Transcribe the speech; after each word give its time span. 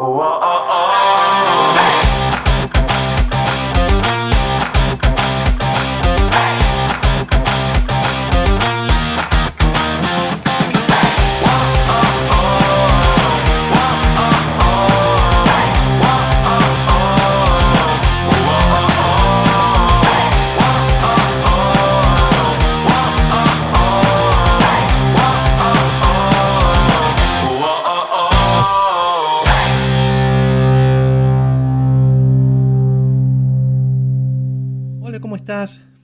Whoa. 0.00 0.39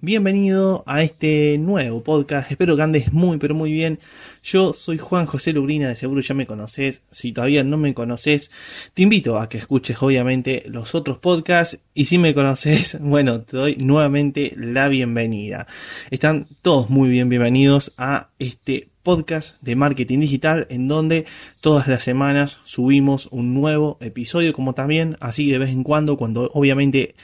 Bienvenido 0.06 0.84
a 0.86 1.02
este 1.02 1.58
nuevo 1.76 2.02
podcast. 2.02 2.50
Espero 2.50 2.74
que 2.74 2.82
andes 2.82 3.12
muy, 3.12 3.36
pero 3.36 3.54
muy 3.54 3.70
bien. 3.70 3.98
Yo 4.42 4.72
soy 4.72 4.96
Juan 4.96 5.26
José 5.26 5.52
Lubrina, 5.52 5.90
de 5.90 5.96
seguro 5.96 6.22
ya 6.22 6.34
me 6.34 6.46
conoces. 6.46 7.02
Si 7.10 7.32
todavía 7.32 7.64
no 7.64 7.76
me 7.76 7.92
conoces, 7.92 8.50
te 8.94 9.02
invito 9.02 9.38
a 9.38 9.50
que 9.50 9.58
escuches 9.58 10.02
obviamente 10.02 10.62
los 10.68 10.94
otros 10.94 11.18
podcasts. 11.18 11.78
Y 11.92 12.06
si 12.06 12.16
me 12.16 12.32
conoces, 12.32 12.96
bueno, 13.02 13.42
te 13.42 13.58
doy 13.58 13.76
nuevamente 13.76 14.54
la 14.56 14.88
bienvenida. 14.88 15.66
Están 16.10 16.46
todos 16.62 16.88
muy 16.88 17.10
bien 17.10 17.28
bienvenidos 17.28 17.92
a 17.98 18.30
este 18.38 18.88
podcast 19.06 19.62
de 19.62 19.76
marketing 19.76 20.18
digital 20.18 20.66
en 20.68 20.88
donde 20.88 21.26
todas 21.60 21.86
las 21.86 22.02
semanas 22.02 22.58
subimos 22.64 23.28
un 23.30 23.54
nuevo 23.54 23.98
episodio 24.00 24.52
como 24.52 24.74
también 24.74 25.16
así 25.20 25.48
de 25.48 25.58
vez 25.58 25.70
en 25.70 25.84
cuando 25.84 26.16
cuando 26.16 26.50
obviamente 26.54 27.14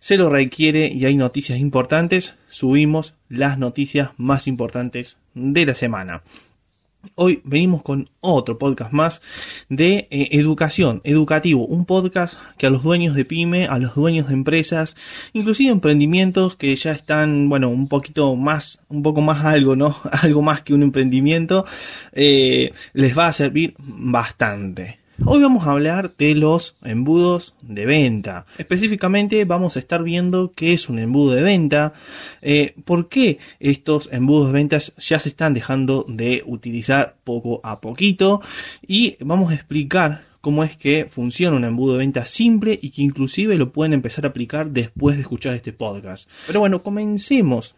se 0.00 0.16
lo 0.16 0.30
requiere 0.30 0.88
y 0.88 1.04
hay 1.04 1.14
noticias 1.14 1.60
importantes 1.60 2.34
subimos 2.48 3.14
las 3.28 3.56
noticias 3.56 3.97
más 4.16 4.46
importantes 4.46 5.18
de 5.34 5.66
la 5.66 5.74
semana. 5.74 6.22
Hoy 7.14 7.40
venimos 7.44 7.82
con 7.82 8.08
otro 8.20 8.58
podcast 8.58 8.92
más 8.92 9.22
de 9.68 10.08
eh, 10.10 10.28
educación, 10.32 11.00
educativo, 11.04 11.64
un 11.64 11.84
podcast 11.84 12.36
que 12.58 12.66
a 12.66 12.70
los 12.70 12.82
dueños 12.82 13.14
de 13.14 13.24
pyme, 13.24 13.66
a 13.66 13.78
los 13.78 13.94
dueños 13.94 14.28
de 14.28 14.34
empresas, 14.34 14.96
inclusive 15.32 15.70
emprendimientos 15.70 16.56
que 16.56 16.74
ya 16.74 16.90
están, 16.92 17.48
bueno, 17.48 17.68
un 17.68 17.86
poquito 17.88 18.34
más, 18.34 18.80
un 18.88 19.02
poco 19.02 19.20
más 19.20 19.44
algo, 19.44 19.76
¿no? 19.76 19.96
Algo 20.22 20.42
más 20.42 20.62
que 20.62 20.74
un 20.74 20.82
emprendimiento, 20.82 21.64
eh, 22.12 22.72
les 22.94 23.16
va 23.16 23.28
a 23.28 23.32
servir 23.32 23.74
bastante. 23.78 24.98
Hoy 25.24 25.42
vamos 25.42 25.66
a 25.66 25.72
hablar 25.72 26.14
de 26.16 26.36
los 26.36 26.76
embudos 26.84 27.54
de 27.60 27.86
venta. 27.86 28.46
Específicamente 28.56 29.44
vamos 29.44 29.74
a 29.74 29.80
estar 29.80 30.02
viendo 30.04 30.52
qué 30.52 30.72
es 30.72 30.88
un 30.88 31.00
embudo 31.00 31.34
de 31.34 31.42
venta, 31.42 31.92
eh, 32.40 32.74
por 32.84 33.08
qué 33.08 33.38
estos 33.58 34.08
embudos 34.12 34.46
de 34.48 34.52
ventas 34.52 34.92
ya 34.96 35.18
se 35.18 35.28
están 35.28 35.54
dejando 35.54 36.04
de 36.08 36.44
utilizar 36.46 37.16
poco 37.24 37.60
a 37.64 37.80
poquito 37.80 38.40
y 38.86 39.16
vamos 39.20 39.50
a 39.50 39.56
explicar 39.56 40.22
cómo 40.40 40.62
es 40.62 40.76
que 40.76 41.06
funciona 41.10 41.56
un 41.56 41.64
embudo 41.64 41.94
de 41.94 41.98
venta 41.98 42.24
simple 42.24 42.78
y 42.80 42.90
que 42.90 43.02
inclusive 43.02 43.56
lo 43.56 43.72
pueden 43.72 43.94
empezar 43.94 44.24
a 44.24 44.28
aplicar 44.28 44.70
después 44.70 45.16
de 45.16 45.22
escuchar 45.22 45.54
este 45.54 45.72
podcast. 45.72 46.30
Pero 46.46 46.60
bueno, 46.60 46.82
comencemos 46.82 47.74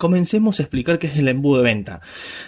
comencemos 0.00 0.58
a 0.58 0.62
explicar 0.62 0.98
qué 0.98 1.08
es 1.08 1.18
el 1.18 1.28
embudo 1.28 1.58
de 1.58 1.64
venta. 1.64 2.00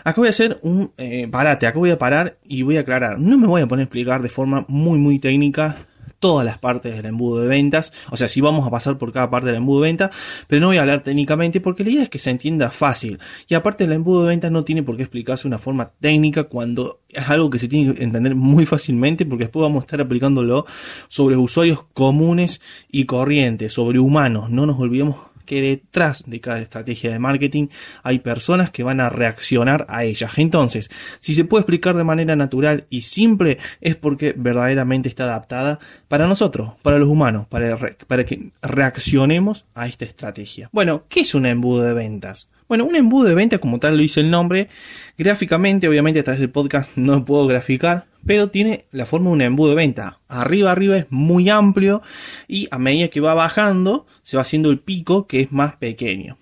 Acá 0.04 0.20
voy 0.20 0.28
a 0.28 0.30
hacer 0.30 0.58
un 0.62 0.90
eh, 0.96 1.28
parate, 1.30 1.66
acá 1.66 1.78
voy 1.78 1.90
a 1.90 1.98
parar 1.98 2.38
y 2.44 2.62
voy 2.62 2.78
a 2.78 2.80
aclarar. 2.80 3.20
No 3.20 3.36
me 3.36 3.46
voy 3.46 3.60
a 3.60 3.68
poner 3.68 3.82
a 3.82 3.84
explicar 3.84 4.22
de 4.22 4.30
forma 4.30 4.64
muy 4.68 4.98
muy 4.98 5.18
técnica 5.18 5.76
todas 6.18 6.46
las 6.46 6.56
partes 6.56 6.94
del 6.94 7.04
embudo 7.06 7.42
de 7.42 7.48
ventas, 7.48 7.92
o 8.10 8.16
sea, 8.16 8.28
sí 8.28 8.40
vamos 8.40 8.64
a 8.64 8.70
pasar 8.70 8.96
por 8.96 9.12
cada 9.12 9.28
parte 9.28 9.48
del 9.48 9.56
embudo 9.56 9.82
de 9.82 9.88
venta, 9.88 10.10
pero 10.46 10.60
no 10.60 10.68
voy 10.68 10.76
a 10.76 10.82
hablar 10.82 11.02
técnicamente 11.02 11.60
porque 11.60 11.82
la 11.82 11.90
idea 11.90 12.04
es 12.04 12.10
que 12.10 12.20
se 12.20 12.30
entienda 12.30 12.70
fácil. 12.70 13.18
Y 13.48 13.54
aparte 13.54 13.84
el 13.84 13.92
embudo 13.92 14.22
de 14.22 14.28
ventas 14.28 14.52
no 14.52 14.62
tiene 14.62 14.84
por 14.84 14.96
qué 14.96 15.02
explicarse 15.02 15.42
de 15.42 15.48
una 15.48 15.58
forma 15.58 15.90
técnica 16.00 16.44
cuando 16.44 17.00
es 17.08 17.28
algo 17.28 17.50
que 17.50 17.58
se 17.58 17.66
tiene 17.66 17.92
que 17.92 18.04
entender 18.04 18.36
muy 18.36 18.64
fácilmente 18.66 19.26
porque 19.26 19.44
después 19.44 19.62
vamos 19.62 19.82
a 19.82 19.84
estar 19.84 20.00
aplicándolo 20.00 20.64
sobre 21.08 21.36
usuarios 21.36 21.82
comunes 21.92 22.60
y 22.88 23.04
corrientes, 23.04 23.72
sobre 23.72 23.98
humanos, 23.98 24.48
no 24.48 24.64
nos 24.64 24.78
olvidemos 24.78 25.31
que 25.44 25.60
detrás 25.60 26.24
de 26.26 26.40
cada 26.40 26.60
estrategia 26.60 27.10
de 27.10 27.18
marketing 27.18 27.68
hay 28.02 28.18
personas 28.20 28.70
que 28.70 28.82
van 28.82 29.00
a 29.00 29.10
reaccionar 29.10 29.86
a 29.88 30.04
ellas. 30.04 30.32
Entonces, 30.36 30.90
si 31.20 31.34
se 31.34 31.44
puede 31.44 31.62
explicar 31.62 31.96
de 31.96 32.04
manera 32.04 32.36
natural 32.36 32.86
y 32.90 33.02
simple, 33.02 33.58
es 33.80 33.96
porque 33.96 34.34
verdaderamente 34.36 35.08
está 35.08 35.24
adaptada 35.24 35.78
para 36.08 36.26
nosotros, 36.26 36.72
para 36.82 36.98
los 36.98 37.08
humanos, 37.08 37.46
para, 37.48 37.76
para 38.06 38.24
que 38.24 38.50
reaccionemos 38.62 39.66
a 39.74 39.86
esta 39.86 40.04
estrategia. 40.04 40.68
Bueno, 40.72 41.04
¿qué 41.08 41.20
es 41.20 41.34
un 41.34 41.46
embudo 41.46 41.82
de 41.82 41.94
ventas? 41.94 42.50
Bueno, 42.72 42.86
un 42.86 42.96
embudo 42.96 43.28
de 43.28 43.34
venta, 43.34 43.58
como 43.58 43.78
tal 43.78 43.98
lo 43.98 44.02
dice 44.02 44.20
el 44.20 44.30
nombre, 44.30 44.70
gráficamente, 45.18 45.86
obviamente 45.88 46.20
a 46.20 46.22
través 46.22 46.40
del 46.40 46.48
podcast 46.48 46.88
no 46.96 47.22
puedo 47.22 47.46
graficar, 47.46 48.06
pero 48.24 48.48
tiene 48.48 48.86
la 48.92 49.04
forma 49.04 49.28
de 49.28 49.34
un 49.34 49.42
embudo 49.42 49.68
de 49.68 49.76
venta. 49.76 50.20
Arriba, 50.26 50.72
arriba 50.72 50.96
es 50.96 51.04
muy 51.10 51.50
amplio 51.50 52.00
y 52.48 52.68
a 52.70 52.78
medida 52.78 53.08
que 53.08 53.20
va 53.20 53.34
bajando 53.34 54.06
se 54.22 54.38
va 54.38 54.40
haciendo 54.40 54.70
el 54.70 54.78
pico 54.78 55.26
que 55.26 55.40
es 55.40 55.52
más 55.52 55.76
pequeño. 55.76 56.38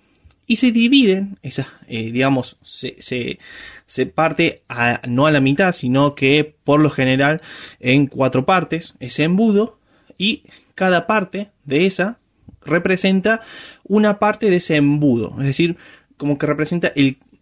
Y 0.47 0.55
se 0.55 0.71
dividen, 0.71 1.37
esas, 1.41 1.67
eh, 1.89 2.13
digamos, 2.13 2.55
se, 2.61 3.01
se, 3.01 3.37
se 3.85 4.05
parte 4.05 4.61
a, 4.69 5.01
no 5.09 5.25
a 5.25 5.31
la 5.31 5.41
mitad, 5.41 5.73
sino 5.73 6.15
que 6.15 6.55
por 6.63 6.79
lo 6.79 6.91
general 6.91 7.41
en 7.81 8.07
cuatro 8.07 8.45
partes 8.45 8.95
ese 9.01 9.23
embudo 9.23 9.79
y 10.17 10.43
cada 10.75 11.07
parte 11.07 11.49
de 11.65 11.87
esa 11.87 12.19
representa 12.63 13.41
una 13.83 14.19
parte 14.19 14.49
de 14.49 14.57
ese 14.57 14.75
embudo, 14.75 15.35
es 15.39 15.47
decir, 15.47 15.77
como 16.21 16.37
que 16.37 16.45
representa 16.45 16.93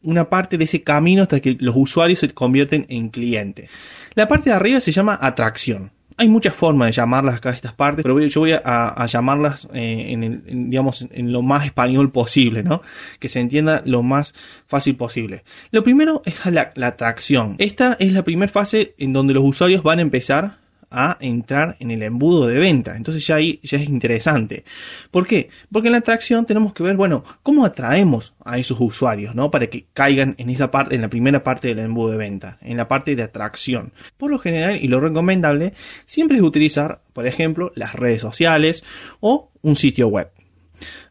una 0.04 0.30
parte 0.30 0.58
de 0.58 0.64
ese 0.64 0.84
camino 0.84 1.24
hasta 1.24 1.42
que 1.42 1.58
los 1.60 1.76
usuarios 1.76 2.20
se 2.20 2.30
convierten 2.30 2.86
en 2.88 3.10
clientes. 3.10 3.70
La 4.16 4.30
parte 4.30 4.52
de 4.52 4.56
arriba 4.56 4.80
se 4.80 4.94
llama 4.94 5.20
atracción. 5.22 5.92
Hay 6.16 6.30
muchas 6.30 6.56
formas 6.56 6.88
de 6.88 6.94
llamarlas 6.94 7.36
acá 7.36 7.50
estas 7.50 7.74
partes, 7.74 8.04
pero 8.04 8.18
yo 8.18 8.40
voy 8.40 8.54
a, 8.54 9.06
llamarlas 9.06 9.68
eh, 9.74 10.06
en, 10.12 10.24
el, 10.24 10.44
digamos, 10.70 11.06
en 11.12 11.34
lo 11.34 11.42
más 11.42 11.66
español 11.66 12.10
posible, 12.14 12.64
¿no? 12.64 12.82
Que 13.20 13.28
se 13.28 13.42
entienda 13.42 13.82
lo 13.84 14.02
más 14.02 14.34
fácil 14.66 14.96
posible. 14.96 15.44
Lo 15.72 15.84
primero 15.84 16.22
es 16.24 16.46
la, 16.46 16.72
la 16.76 16.88
atracción. 16.88 17.58
Esta 17.58 17.98
es 18.00 18.14
la 18.14 18.24
primera 18.24 18.50
fase 18.50 18.96
en 18.98 19.12
donde 19.12 19.34
los 19.34 19.44
usuarios 19.44 19.84
van 19.84 20.00
a 20.00 20.04
empezar 20.04 20.56
a 20.92 21.18
entrar 21.20 21.76
en 21.80 21.92
el 21.92 22.04
embudo 22.04 22.48
de 22.48 22.60
venta. 22.60 22.96
Entonces 22.96 23.26
ya 23.26 23.36
ahí 23.36 23.60
ya 23.64 23.78
es 23.78 23.88
interesante. 23.88 24.64
¿Por 25.12 25.28
qué? 25.28 25.50
Porque 25.72 25.88
en 25.88 25.94
la 25.94 26.00
atracción 26.00 26.46
tenemos 26.46 26.74
que 26.74 26.84
ver, 26.84 26.96
bueno, 26.96 27.24
cómo 27.44 27.66
atraemos 27.66 28.34
a 28.44 28.58
esos 28.58 28.80
usuarios, 28.80 29.36
¿no? 29.36 29.52
Para 29.52 29.68
que 29.68 29.86
caigan 29.94 30.36
en 30.38 30.50
esa 30.50 30.72
parte, 30.72 30.96
en 30.96 31.02
la 31.02 31.10
primera 31.10 31.44
parte 31.44 31.70
del 31.70 31.80
embudo 31.80 32.12
de 32.12 32.18
venta, 32.18 32.58
en 32.62 32.78
la 32.78 32.88
parte 32.88 33.16
de 33.16 33.24
atracción. 33.24 33.94
Por 34.18 34.32
lo 34.32 34.40
general 34.40 34.78
y 34.82 34.88
lo 34.88 35.00
recomendable 35.00 35.74
siempre 36.06 36.38
es 36.38 36.44
utilizar, 36.44 37.02
por 37.14 37.28
ejemplo, 37.28 37.72
las 37.76 37.94
redes 37.94 38.22
sociales 38.22 38.84
o 39.20 39.52
un 39.62 39.76
sitio 39.76 40.08
web. 40.08 40.30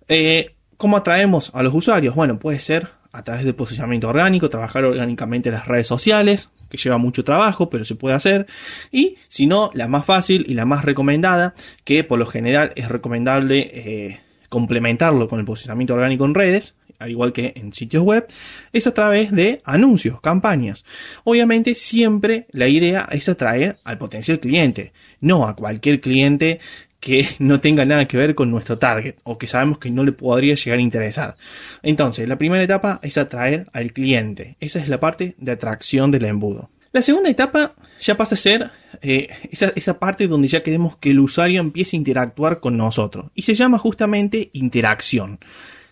Eh, 0.08 0.54
¿Cómo 0.76 0.96
atraemos 0.96 1.50
a 1.54 1.62
los 1.64 1.74
usuarios? 1.74 2.14
Bueno, 2.14 2.38
puede 2.38 2.60
ser 2.60 2.88
a 3.18 3.24
través 3.24 3.44
del 3.44 3.56
posicionamiento 3.56 4.08
orgánico, 4.08 4.48
trabajar 4.48 4.84
orgánicamente 4.84 5.48
en 5.48 5.56
las 5.56 5.66
redes 5.66 5.88
sociales, 5.88 6.50
que 6.70 6.76
lleva 6.76 6.98
mucho 6.98 7.24
trabajo, 7.24 7.68
pero 7.68 7.84
se 7.84 7.96
puede 7.96 8.14
hacer. 8.14 8.46
Y 8.92 9.16
si 9.26 9.46
no, 9.46 9.70
la 9.74 9.88
más 9.88 10.04
fácil 10.04 10.44
y 10.48 10.54
la 10.54 10.64
más 10.64 10.84
recomendada, 10.84 11.54
que 11.84 12.04
por 12.04 12.20
lo 12.20 12.26
general 12.26 12.72
es 12.76 12.88
recomendable 12.88 13.70
eh, 13.74 14.20
complementarlo 14.48 15.28
con 15.28 15.40
el 15.40 15.44
posicionamiento 15.44 15.94
orgánico 15.94 16.24
en 16.24 16.34
redes, 16.34 16.76
al 17.00 17.10
igual 17.10 17.32
que 17.32 17.54
en 17.56 17.72
sitios 17.72 18.04
web, 18.04 18.26
es 18.72 18.86
a 18.86 18.94
través 18.94 19.32
de 19.32 19.60
anuncios, 19.64 20.20
campañas. 20.20 20.84
Obviamente 21.24 21.74
siempre 21.74 22.46
la 22.52 22.68
idea 22.68 23.08
es 23.10 23.28
atraer 23.28 23.78
al 23.82 23.98
potencial 23.98 24.38
cliente, 24.38 24.92
no 25.20 25.46
a 25.46 25.56
cualquier 25.56 26.00
cliente 26.00 26.60
que 27.00 27.26
no 27.38 27.60
tenga 27.60 27.84
nada 27.84 28.06
que 28.06 28.16
ver 28.16 28.34
con 28.34 28.50
nuestro 28.50 28.78
target 28.78 29.16
o 29.24 29.38
que 29.38 29.46
sabemos 29.46 29.78
que 29.78 29.90
no 29.90 30.04
le 30.04 30.12
podría 30.12 30.54
llegar 30.54 30.78
a 30.78 30.82
interesar. 30.82 31.36
Entonces, 31.82 32.28
la 32.28 32.38
primera 32.38 32.62
etapa 32.62 33.00
es 33.02 33.18
atraer 33.18 33.66
al 33.72 33.92
cliente. 33.92 34.56
Esa 34.60 34.78
es 34.80 34.88
la 34.88 35.00
parte 35.00 35.34
de 35.38 35.52
atracción 35.52 36.10
del 36.10 36.24
embudo. 36.24 36.70
La 36.92 37.02
segunda 37.02 37.28
etapa 37.28 37.74
ya 38.00 38.16
pasa 38.16 38.34
a 38.34 38.38
ser 38.38 38.70
eh, 39.02 39.28
esa, 39.50 39.72
esa 39.76 39.98
parte 39.98 40.26
donde 40.26 40.48
ya 40.48 40.62
queremos 40.62 40.96
que 40.96 41.10
el 41.10 41.20
usuario 41.20 41.60
empiece 41.60 41.96
a 41.96 41.98
interactuar 41.98 42.60
con 42.60 42.76
nosotros. 42.76 43.26
Y 43.34 43.42
se 43.42 43.54
llama 43.54 43.78
justamente 43.78 44.50
interacción 44.54 45.38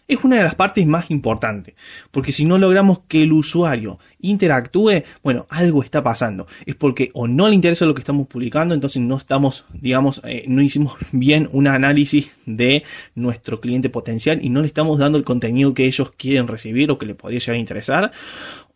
es 0.09 0.19
una 0.23 0.37
de 0.37 0.43
las 0.43 0.55
partes 0.55 0.87
más 0.87 1.11
importantes, 1.11 1.75
porque 2.11 2.33
si 2.33 2.45
no 2.45 2.59
logramos 2.59 3.01
que 3.09 3.23
el 3.23 3.33
usuario 3.33 3.99
interactúe, 4.21 5.03
bueno, 5.23 5.47
algo 5.51 5.83
está 5.83 6.03
pasando. 6.03 6.47
Es 6.65 6.75
porque 6.75 7.11
o 7.15 7.27
no 7.27 7.49
le 7.49 7.55
interesa 7.55 7.85
lo 7.87 7.95
que 7.95 8.01
estamos 8.01 8.27
publicando, 8.27 8.75
entonces 8.75 9.03
no 9.03 9.17
estamos, 9.17 9.65
digamos, 9.73 10.21
eh, 10.25 10.45
no 10.47 10.63
hicimos 10.63 10.95
bien 11.13 11.49
un 11.53 11.67
análisis 11.67 12.31
de 12.45 12.85
nuestro 13.15 13.61
cliente 13.61 13.91
potencial 13.91 14.45
y 14.45 14.49
no 14.49 14.61
le 14.61 14.69
estamos 14.69 14.99
dando 14.99 15.19
el 15.19 15.25
contenido 15.25 15.75
que 15.75 15.87
ellos 15.87 16.13
quieren 16.17 16.47
recibir 16.47 16.91
o 16.91 16.99
que 16.99 17.07
le 17.07 17.15
podría 17.15 17.41
llegar 17.41 17.57
a 17.57 17.61
interesar, 17.61 18.13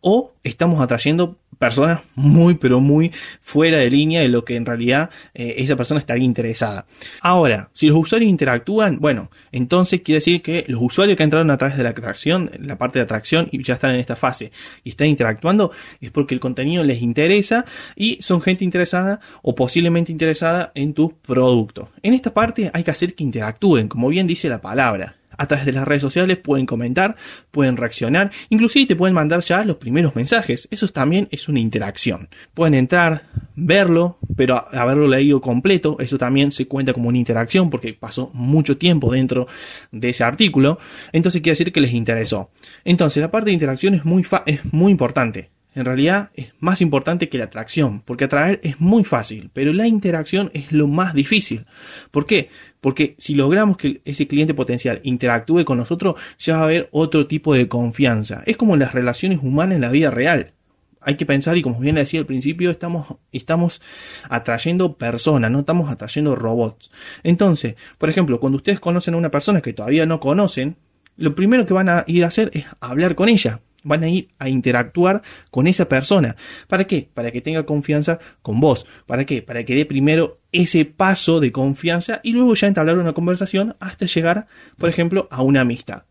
o 0.01 0.33
estamos 0.43 0.81
atrayendo 0.81 1.37
personas 1.61 1.99
muy 2.15 2.55
pero 2.55 2.79
muy 2.79 3.11
fuera 3.39 3.77
de 3.77 3.91
línea 3.91 4.21
de 4.21 4.29
lo 4.29 4.43
que 4.43 4.55
en 4.55 4.65
realidad 4.65 5.11
eh, 5.35 5.55
esa 5.59 5.75
persona 5.75 5.99
estaría 5.99 6.25
interesada. 6.25 6.87
Ahora, 7.21 7.69
si 7.73 7.87
los 7.87 7.97
usuarios 7.97 8.29
interactúan, 8.29 8.99
bueno, 8.99 9.29
entonces 9.51 10.01
quiere 10.01 10.17
decir 10.17 10.41
que 10.41 10.65
los 10.67 10.81
usuarios 10.81 11.17
que 11.17 11.23
entraron 11.23 11.51
a 11.51 11.57
través 11.57 11.77
de 11.77 11.83
la 11.83 11.89
atracción, 11.89 12.49
la 12.59 12.79
parte 12.79 12.97
de 12.97 13.03
atracción 13.03 13.47
y 13.51 13.63
ya 13.63 13.75
están 13.75 13.91
en 13.91 13.99
esta 13.99 14.15
fase 14.15 14.51
y 14.83 14.89
están 14.89 15.07
interactuando, 15.07 15.71
es 16.01 16.09
porque 16.09 16.33
el 16.33 16.39
contenido 16.39 16.83
les 16.83 17.03
interesa 17.03 17.63
y 17.95 18.19
son 18.23 18.41
gente 18.41 18.65
interesada 18.65 19.19
o 19.43 19.53
posiblemente 19.53 20.11
interesada 20.11 20.71
en 20.73 20.95
tu 20.95 21.13
producto. 21.13 21.89
En 22.01 22.15
esta 22.15 22.33
parte 22.33 22.71
hay 22.73 22.83
que 22.83 22.91
hacer 22.91 23.13
que 23.13 23.23
interactúen, 23.23 23.87
como 23.87 24.09
bien 24.09 24.25
dice 24.25 24.49
la 24.49 24.61
palabra 24.61 25.20
a 25.41 25.47
través 25.47 25.65
de 25.65 25.73
las 25.73 25.87
redes 25.87 26.03
sociales, 26.03 26.37
pueden 26.37 26.67
comentar, 26.67 27.15
pueden 27.49 27.75
reaccionar, 27.75 28.29
inclusive 28.49 28.85
te 28.85 28.95
pueden 28.95 29.15
mandar 29.15 29.41
ya 29.41 29.63
los 29.63 29.77
primeros 29.77 30.15
mensajes. 30.15 30.67
Eso 30.69 30.87
también 30.89 31.27
es 31.31 31.49
una 31.49 31.59
interacción. 31.59 32.29
Pueden 32.53 32.75
entrar, 32.75 33.23
verlo, 33.55 34.19
pero 34.35 34.63
haberlo 34.71 35.07
leído 35.07 35.41
completo, 35.41 35.97
eso 35.99 36.19
también 36.19 36.51
se 36.51 36.67
cuenta 36.67 36.93
como 36.93 37.09
una 37.09 37.17
interacción 37.17 37.71
porque 37.71 37.93
pasó 37.93 38.29
mucho 38.35 38.77
tiempo 38.77 39.11
dentro 39.11 39.47
de 39.91 40.09
ese 40.09 40.23
artículo. 40.23 40.77
Entonces 41.11 41.41
quiere 41.41 41.53
decir 41.53 41.73
que 41.73 41.81
les 41.81 41.93
interesó. 41.93 42.51
Entonces 42.85 43.19
la 43.19 43.31
parte 43.31 43.47
de 43.47 43.53
interacción 43.53 43.95
es 43.95 44.05
muy, 44.05 44.23
es 44.45 44.59
muy 44.71 44.91
importante 44.91 45.49
en 45.73 45.85
realidad 45.85 46.31
es 46.33 46.53
más 46.59 46.81
importante 46.81 47.29
que 47.29 47.37
la 47.37 47.45
atracción, 47.45 48.01
porque 48.01 48.25
atraer 48.25 48.59
es 48.63 48.81
muy 48.81 49.03
fácil, 49.03 49.49
pero 49.53 49.71
la 49.71 49.87
interacción 49.87 50.51
es 50.53 50.71
lo 50.71 50.87
más 50.87 51.13
difícil. 51.13 51.65
¿Por 52.11 52.25
qué? 52.25 52.49
Porque 52.81 53.15
si 53.17 53.35
logramos 53.35 53.77
que 53.77 54.01
ese 54.03 54.27
cliente 54.27 54.53
potencial 54.53 54.99
interactúe 55.03 55.63
con 55.63 55.77
nosotros, 55.77 56.15
ya 56.37 56.55
va 56.55 56.61
a 56.61 56.65
haber 56.65 56.89
otro 56.91 57.25
tipo 57.25 57.53
de 57.53 57.69
confianza. 57.69 58.43
Es 58.45 58.57
como 58.57 58.75
las 58.75 58.93
relaciones 58.93 59.39
humanas 59.41 59.75
en 59.75 59.81
la 59.81 59.91
vida 59.91 60.11
real. 60.11 60.53
Hay 60.99 61.15
que 61.15 61.25
pensar, 61.25 61.57
y 61.57 61.61
como 61.61 61.79
bien 61.79 61.95
decía 61.95 62.19
al 62.19 62.25
principio, 62.25 62.69
estamos, 62.69 63.07
estamos 63.31 63.81
atrayendo 64.29 64.97
personas, 64.97 65.49
no 65.49 65.59
estamos 65.59 65.89
atrayendo 65.89 66.35
robots. 66.35 66.91
Entonces, 67.23 67.75
por 67.97 68.09
ejemplo, 68.09 68.39
cuando 68.39 68.57
ustedes 68.57 68.79
conocen 68.79 69.13
a 69.13 69.17
una 69.17 69.31
persona 69.31 69.61
que 69.61 69.73
todavía 69.73 70.05
no 70.05 70.19
conocen, 70.19 70.75
lo 71.17 71.33
primero 71.33 71.65
que 71.65 71.73
van 71.73 71.89
a 71.89 72.03
ir 72.07 72.23
a 72.23 72.27
hacer 72.27 72.51
es 72.53 72.65
hablar 72.81 73.15
con 73.15 73.29
ella 73.29 73.61
van 73.83 74.03
a 74.03 74.09
ir 74.09 74.29
a 74.39 74.49
interactuar 74.49 75.21
con 75.49 75.67
esa 75.67 75.87
persona. 75.87 76.35
¿Para 76.67 76.85
qué? 76.85 77.09
Para 77.13 77.31
que 77.31 77.41
tenga 77.41 77.65
confianza 77.65 78.19
con 78.41 78.59
vos. 78.59 78.85
¿Para 79.05 79.25
qué? 79.25 79.41
Para 79.41 79.63
que 79.63 79.75
dé 79.75 79.85
primero 79.85 80.39
ese 80.51 80.85
paso 80.85 81.39
de 81.39 81.51
confianza 81.51 82.19
y 82.23 82.33
luego 82.33 82.53
ya 82.53 82.67
entablar 82.67 82.97
una 82.97 83.13
conversación 83.13 83.75
hasta 83.79 84.05
llegar, 84.05 84.47
por 84.77 84.89
ejemplo, 84.89 85.27
a 85.31 85.41
una 85.41 85.61
amistad. 85.61 86.03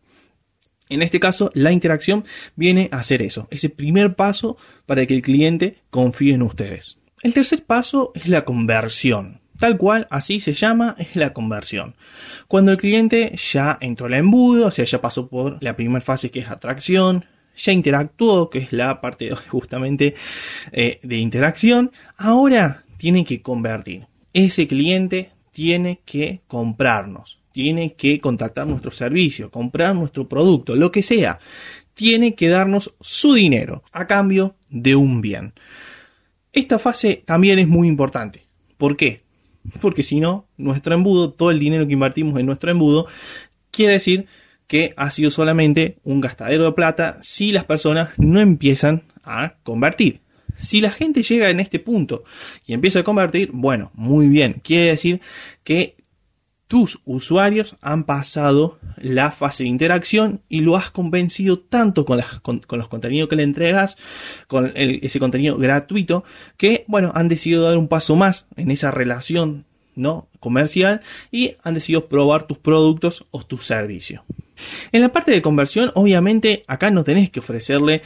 En 0.89 1.01
este 1.01 1.21
caso, 1.21 1.51
la 1.53 1.71
interacción 1.71 2.25
viene 2.55 2.89
a 2.91 2.97
hacer 2.97 3.21
eso, 3.21 3.47
ese 3.49 3.69
primer 3.69 4.15
paso 4.15 4.57
para 4.85 5.05
que 5.05 5.13
el 5.13 5.21
cliente 5.21 5.77
confíe 5.89 6.33
en 6.33 6.41
ustedes. 6.41 6.97
El 7.23 7.33
tercer 7.33 7.63
paso 7.63 8.11
es 8.13 8.27
la 8.27 8.43
conversión. 8.43 9.39
Tal 9.57 9.77
cual, 9.77 10.07
así 10.09 10.39
se 10.39 10.55
llama, 10.55 10.95
es 10.97 11.15
la 11.15 11.33
conversión. 11.33 11.95
Cuando 12.47 12.71
el 12.71 12.77
cliente 12.77 13.35
ya 13.35 13.77
entró 13.79 14.07
al 14.07 14.15
embudo, 14.15 14.67
o 14.67 14.71
sea, 14.71 14.85
ya 14.85 14.99
pasó 14.99 15.29
por 15.29 15.61
la 15.61 15.75
primera 15.75 16.01
fase 16.01 16.31
que 16.31 16.39
es 16.39 16.49
atracción, 16.49 17.25
ya 17.55 17.71
interactuó, 17.71 18.49
que 18.49 18.59
es 18.59 18.73
la 18.73 19.01
parte 19.01 19.33
justamente 19.49 20.15
eh, 20.71 20.99
de 21.03 21.17
interacción, 21.17 21.91
ahora 22.17 22.83
tiene 22.97 23.23
que 23.23 23.41
convertir. 23.41 24.07
Ese 24.33 24.67
cliente 24.67 25.31
tiene 25.51 26.01
que 26.05 26.41
comprarnos, 26.47 27.39
tiene 27.51 27.93
que 27.93 28.19
contactar 28.19 28.67
nuestro 28.67 28.91
servicio, 28.91 29.51
comprar 29.51 29.95
nuestro 29.95 30.27
producto, 30.27 30.75
lo 30.75 30.91
que 30.91 31.03
sea. 31.03 31.39
Tiene 31.93 32.35
que 32.35 32.47
darnos 32.47 32.93
su 33.01 33.33
dinero 33.33 33.83
a 33.91 34.07
cambio 34.07 34.55
de 34.69 34.95
un 34.95 35.21
bien. 35.21 35.53
Esta 36.53 36.79
fase 36.79 37.21
también 37.25 37.59
es 37.59 37.67
muy 37.67 37.87
importante. 37.87 38.45
¿Por 38.77 38.95
qué? 38.95 39.23
Porque 39.79 40.03
si 40.03 40.19
no, 40.19 40.47
nuestro 40.57 40.95
embudo, 40.95 41.31
todo 41.31 41.51
el 41.51 41.59
dinero 41.59 41.85
que 41.85 41.93
invertimos 41.93 42.39
en 42.39 42.45
nuestro 42.45 42.71
embudo, 42.71 43.07
quiere 43.69 43.93
decir 43.93 44.27
que 44.71 44.93
ha 44.95 45.11
sido 45.11 45.31
solamente 45.31 45.97
un 46.05 46.21
gastadero 46.21 46.63
de 46.63 46.71
plata 46.71 47.17
si 47.21 47.51
las 47.51 47.65
personas 47.65 48.11
no 48.15 48.39
empiezan 48.39 49.03
a 49.21 49.55
convertir. 49.63 50.21
Si 50.55 50.79
la 50.79 50.91
gente 50.91 51.23
llega 51.23 51.49
en 51.49 51.59
este 51.59 51.79
punto 51.79 52.23
y 52.65 52.71
empieza 52.71 52.99
a 52.99 53.03
convertir, 53.03 53.49
bueno, 53.51 53.91
muy 53.95 54.29
bien. 54.29 54.61
Quiere 54.63 54.85
decir 54.85 55.19
que 55.65 55.97
tus 56.69 57.01
usuarios 57.03 57.75
han 57.81 58.05
pasado 58.05 58.79
la 58.95 59.31
fase 59.31 59.63
de 59.63 59.69
interacción 59.69 60.39
y 60.47 60.61
lo 60.61 60.77
has 60.77 60.89
convencido 60.89 61.59
tanto 61.59 62.05
con, 62.05 62.21
los 62.69 62.87
contenidos 62.87 63.27
que 63.27 63.35
le 63.35 63.43
entregas, 63.43 63.97
con 64.47 64.71
ese 64.73 65.19
contenido 65.19 65.57
gratuito, 65.57 66.23
que, 66.55 66.85
bueno, 66.87 67.11
han 67.13 67.27
decidido 67.27 67.63
dar 67.63 67.77
un 67.77 67.89
paso 67.89 68.15
más 68.15 68.47
en 68.55 68.71
esa 68.71 68.89
relación 68.89 69.65
¿no? 69.95 70.29
comercial 70.39 71.01
y 71.29 71.57
han 71.61 71.73
decidido 71.73 72.07
probar 72.07 72.47
tus 72.47 72.57
productos 72.57 73.25
o 73.31 73.43
tus 73.43 73.65
servicios. 73.65 74.21
En 74.91 75.01
la 75.01 75.09
parte 75.09 75.31
de 75.31 75.41
conversión, 75.41 75.91
obviamente, 75.95 76.63
acá 76.67 76.91
no 76.91 77.03
tenés 77.03 77.29
que 77.29 77.39
ofrecerle 77.39 78.01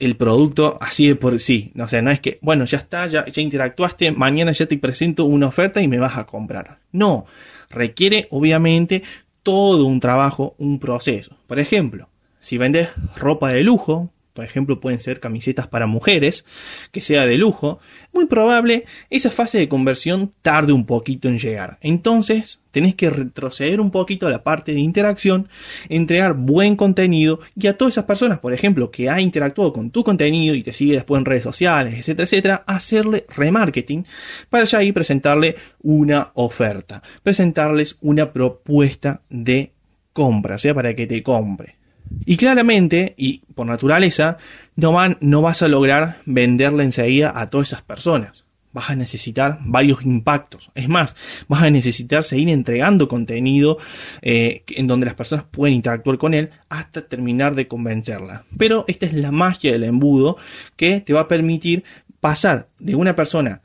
el 0.00 0.16
producto 0.16 0.78
así 0.80 1.08
de 1.08 1.16
por 1.16 1.38
sí. 1.40 1.72
O 1.78 1.88
sea, 1.88 2.02
no 2.02 2.10
es 2.10 2.20
que, 2.20 2.38
bueno, 2.40 2.64
ya 2.64 2.78
está, 2.78 3.06
ya, 3.06 3.26
ya 3.26 3.42
interactuaste, 3.42 4.12
mañana 4.12 4.52
ya 4.52 4.66
te 4.66 4.78
presento 4.78 5.24
una 5.24 5.48
oferta 5.48 5.80
y 5.80 5.88
me 5.88 5.98
vas 5.98 6.16
a 6.16 6.26
comprar. 6.26 6.78
No, 6.92 7.26
requiere 7.70 8.28
obviamente 8.30 9.02
todo 9.42 9.86
un 9.86 10.00
trabajo, 10.00 10.54
un 10.58 10.78
proceso. 10.78 11.36
Por 11.46 11.58
ejemplo, 11.58 12.08
si 12.40 12.58
vendes 12.58 12.90
ropa 13.16 13.50
de 13.50 13.62
lujo, 13.62 14.10
por 14.32 14.44
ejemplo, 14.44 14.80
pueden 14.80 15.00
ser 15.00 15.20
camisetas 15.20 15.66
para 15.66 15.86
mujeres, 15.86 16.44
que 16.90 17.00
sea 17.00 17.26
de 17.26 17.36
lujo, 17.36 17.78
muy 18.12 18.26
probable 18.26 18.84
esa 19.10 19.30
fase 19.30 19.58
de 19.58 19.68
conversión 19.68 20.32
tarde 20.42 20.72
un 20.72 20.86
poquito 20.86 21.28
en 21.28 21.38
llegar. 21.38 21.78
Entonces, 21.80 22.60
tenés 22.70 22.94
que 22.94 23.10
retroceder 23.10 23.80
un 23.80 23.90
poquito 23.90 24.26
a 24.26 24.30
la 24.30 24.42
parte 24.42 24.72
de 24.72 24.80
interacción, 24.80 25.48
entregar 25.88 26.34
buen 26.34 26.76
contenido 26.76 27.40
y 27.54 27.66
a 27.66 27.76
todas 27.76 27.94
esas 27.94 28.04
personas, 28.04 28.38
por 28.38 28.52
ejemplo, 28.52 28.90
que 28.90 29.08
ha 29.08 29.20
interactuado 29.20 29.72
con 29.72 29.90
tu 29.90 30.02
contenido 30.02 30.54
y 30.54 30.62
te 30.62 30.72
sigue 30.72 30.94
después 30.94 31.18
en 31.18 31.26
redes 31.26 31.44
sociales, 31.44 31.94
etcétera, 31.94 32.24
etcétera, 32.24 32.64
hacerle 32.66 33.26
remarketing 33.36 34.06
para 34.48 34.64
ya 34.64 34.78
ahí 34.78 34.92
presentarle 34.92 35.56
una 35.82 36.32
oferta, 36.34 37.02
presentarles 37.22 37.98
una 38.00 38.32
propuesta 38.32 39.22
de 39.28 39.72
compra, 40.12 40.56
o 40.56 40.58
sea, 40.58 40.74
para 40.74 40.94
que 40.94 41.06
te 41.06 41.22
compre. 41.22 41.81
Y 42.24 42.36
claramente, 42.36 43.14
y 43.16 43.42
por 43.54 43.66
naturaleza, 43.66 44.38
no, 44.76 44.92
van, 44.92 45.18
no 45.20 45.42
vas 45.42 45.62
a 45.62 45.68
lograr 45.68 46.18
venderle 46.26 46.84
enseguida 46.84 47.32
a 47.34 47.46
todas 47.48 47.68
esas 47.68 47.82
personas. 47.82 48.44
Vas 48.72 48.88
a 48.88 48.96
necesitar 48.96 49.58
varios 49.62 50.02
impactos. 50.02 50.70
Es 50.74 50.88
más, 50.88 51.14
vas 51.46 51.62
a 51.62 51.70
necesitar 51.70 52.24
seguir 52.24 52.48
entregando 52.48 53.06
contenido 53.06 53.76
eh, 54.22 54.62
en 54.68 54.86
donde 54.86 55.04
las 55.04 55.14
personas 55.14 55.44
pueden 55.44 55.74
interactuar 55.74 56.16
con 56.16 56.32
él 56.32 56.50
hasta 56.70 57.06
terminar 57.06 57.54
de 57.54 57.68
convencerla. 57.68 58.44
Pero 58.56 58.84
esta 58.88 59.04
es 59.04 59.12
la 59.12 59.30
magia 59.30 59.72
del 59.72 59.84
embudo 59.84 60.38
que 60.76 61.00
te 61.00 61.12
va 61.12 61.22
a 61.22 61.28
permitir 61.28 61.84
pasar 62.20 62.68
de 62.78 62.94
una 62.94 63.14
persona 63.14 63.60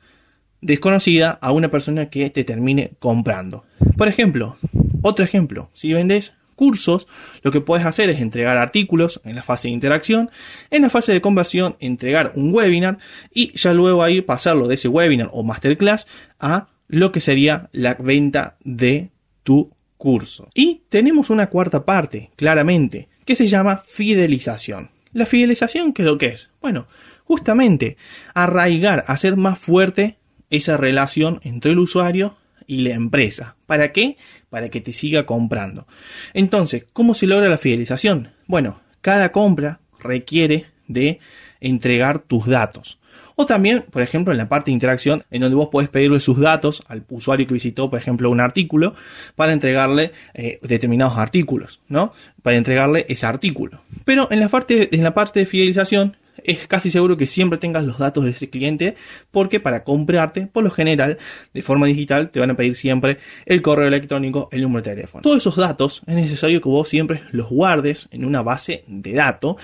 desconocida 0.60 1.38
a 1.40 1.52
una 1.52 1.70
persona 1.70 2.10
que 2.10 2.28
te 2.30 2.44
termine 2.44 2.92
comprando. 2.98 3.64
Por 3.96 4.08
ejemplo, 4.08 4.56
otro 5.02 5.24
ejemplo, 5.24 5.70
si 5.72 5.92
vendes 5.92 6.34
cursos, 6.58 7.06
lo 7.42 7.52
que 7.52 7.62
puedes 7.62 7.86
hacer 7.86 8.10
es 8.10 8.20
entregar 8.20 8.58
artículos 8.58 9.20
en 9.24 9.36
la 9.36 9.44
fase 9.44 9.68
de 9.68 9.74
interacción, 9.74 10.28
en 10.70 10.82
la 10.82 10.90
fase 10.90 11.12
de 11.12 11.20
conversión 11.20 11.76
entregar 11.78 12.32
un 12.34 12.52
webinar 12.52 12.98
y 13.32 13.56
ya 13.56 13.72
luego 13.72 14.02
ahí 14.02 14.20
pasarlo 14.20 14.66
de 14.66 14.74
ese 14.74 14.88
webinar 14.88 15.30
o 15.32 15.44
masterclass 15.44 16.08
a 16.40 16.66
lo 16.88 17.12
que 17.12 17.20
sería 17.20 17.70
la 17.72 17.94
venta 17.94 18.56
de 18.64 19.10
tu 19.44 19.70
curso. 19.96 20.48
Y 20.52 20.82
tenemos 20.88 21.30
una 21.30 21.48
cuarta 21.48 21.84
parte, 21.84 22.30
claramente, 22.34 23.08
que 23.24 23.36
se 23.36 23.46
llama 23.46 23.78
fidelización. 23.78 24.90
La 25.12 25.26
fidelización, 25.26 25.92
¿qué 25.92 26.02
es 26.02 26.06
lo 26.06 26.18
que 26.18 26.26
es? 26.26 26.50
Bueno, 26.60 26.88
justamente 27.22 27.96
arraigar, 28.34 29.04
hacer 29.06 29.36
más 29.36 29.60
fuerte 29.60 30.18
esa 30.50 30.76
relación 30.76 31.38
entre 31.44 31.70
el 31.70 31.78
usuario 31.78 32.36
y 32.68 32.82
la 32.82 32.94
empresa. 32.94 33.56
¿Para 33.66 33.90
qué? 33.90 34.16
Para 34.50 34.68
que 34.68 34.80
te 34.80 34.92
siga 34.92 35.26
comprando. 35.26 35.88
Entonces, 36.34 36.86
¿cómo 36.92 37.14
se 37.14 37.26
logra 37.26 37.48
la 37.48 37.58
fidelización? 37.58 38.30
Bueno, 38.46 38.80
cada 39.00 39.32
compra 39.32 39.80
requiere 39.98 40.66
de 40.86 41.18
entregar 41.60 42.20
tus 42.20 42.46
datos. 42.46 42.98
O 43.40 43.46
también, 43.46 43.84
por 43.90 44.02
ejemplo, 44.02 44.32
en 44.32 44.38
la 44.38 44.48
parte 44.48 44.70
de 44.70 44.74
interacción, 44.74 45.24
en 45.30 45.40
donde 45.42 45.56
vos 45.56 45.68
podés 45.68 45.88
pedirle 45.88 46.20
sus 46.20 46.40
datos 46.40 46.82
al 46.88 47.04
usuario 47.08 47.46
que 47.46 47.54
visitó, 47.54 47.88
por 47.88 47.98
ejemplo, 47.98 48.30
un 48.30 48.40
artículo, 48.40 48.94
para 49.36 49.52
entregarle 49.52 50.12
eh, 50.34 50.58
determinados 50.60 51.16
artículos, 51.16 51.80
¿no? 51.88 52.12
Para 52.42 52.56
entregarle 52.56 53.06
ese 53.08 53.26
artículo. 53.26 53.80
Pero 54.04 54.28
en 54.30 54.40
la 54.40 54.48
parte, 54.48 54.94
en 54.94 55.04
la 55.04 55.14
parte 55.14 55.40
de 55.40 55.46
fidelización, 55.46 56.16
es 56.44 56.66
casi 56.66 56.90
seguro 56.90 57.16
que 57.16 57.26
siempre 57.26 57.58
tengas 57.58 57.84
los 57.84 57.98
datos 57.98 58.24
de 58.24 58.30
ese 58.30 58.50
cliente 58.50 58.96
porque 59.30 59.60
para 59.60 59.84
comprarte, 59.84 60.46
por 60.46 60.64
lo 60.64 60.70
general, 60.70 61.18
de 61.54 61.62
forma 61.62 61.86
digital, 61.86 62.30
te 62.30 62.40
van 62.40 62.50
a 62.50 62.56
pedir 62.56 62.76
siempre 62.76 63.18
el 63.46 63.62
correo 63.62 63.88
electrónico, 63.88 64.48
el 64.52 64.62
número 64.62 64.82
de 64.82 64.94
teléfono. 64.94 65.22
Todos 65.22 65.38
esos 65.38 65.56
datos 65.56 66.02
es 66.06 66.14
necesario 66.14 66.60
que 66.60 66.68
vos 66.68 66.88
siempre 66.88 67.22
los 67.32 67.48
guardes 67.48 68.08
en 68.12 68.24
una 68.24 68.42
base 68.42 68.84
de 68.86 69.12
datos 69.12 69.56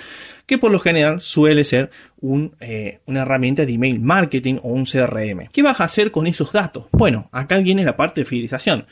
que 0.47 0.59
por 0.59 0.71
lo 0.71 0.79
general 0.79 1.21
suele 1.21 1.65
ser 1.65 1.91
eh, 2.61 3.01
una 3.07 3.23
herramienta 3.23 3.65
de 3.65 3.73
email 3.73 4.01
marketing 4.01 4.57
o 4.63 4.69
un 4.69 4.85
CRM. 4.85 5.49
¿Qué 5.53 5.63
vas 5.63 5.81
a 5.81 5.85
hacer 5.85 6.11
con 6.11 6.27
esos 6.27 6.53
datos? 6.53 6.87
Bueno, 6.93 7.29
acá 7.33 7.59
viene 7.59 7.85
la 7.85 7.97
parte 7.97 8.21
de 8.21 8.25
fidelización. 8.27 8.87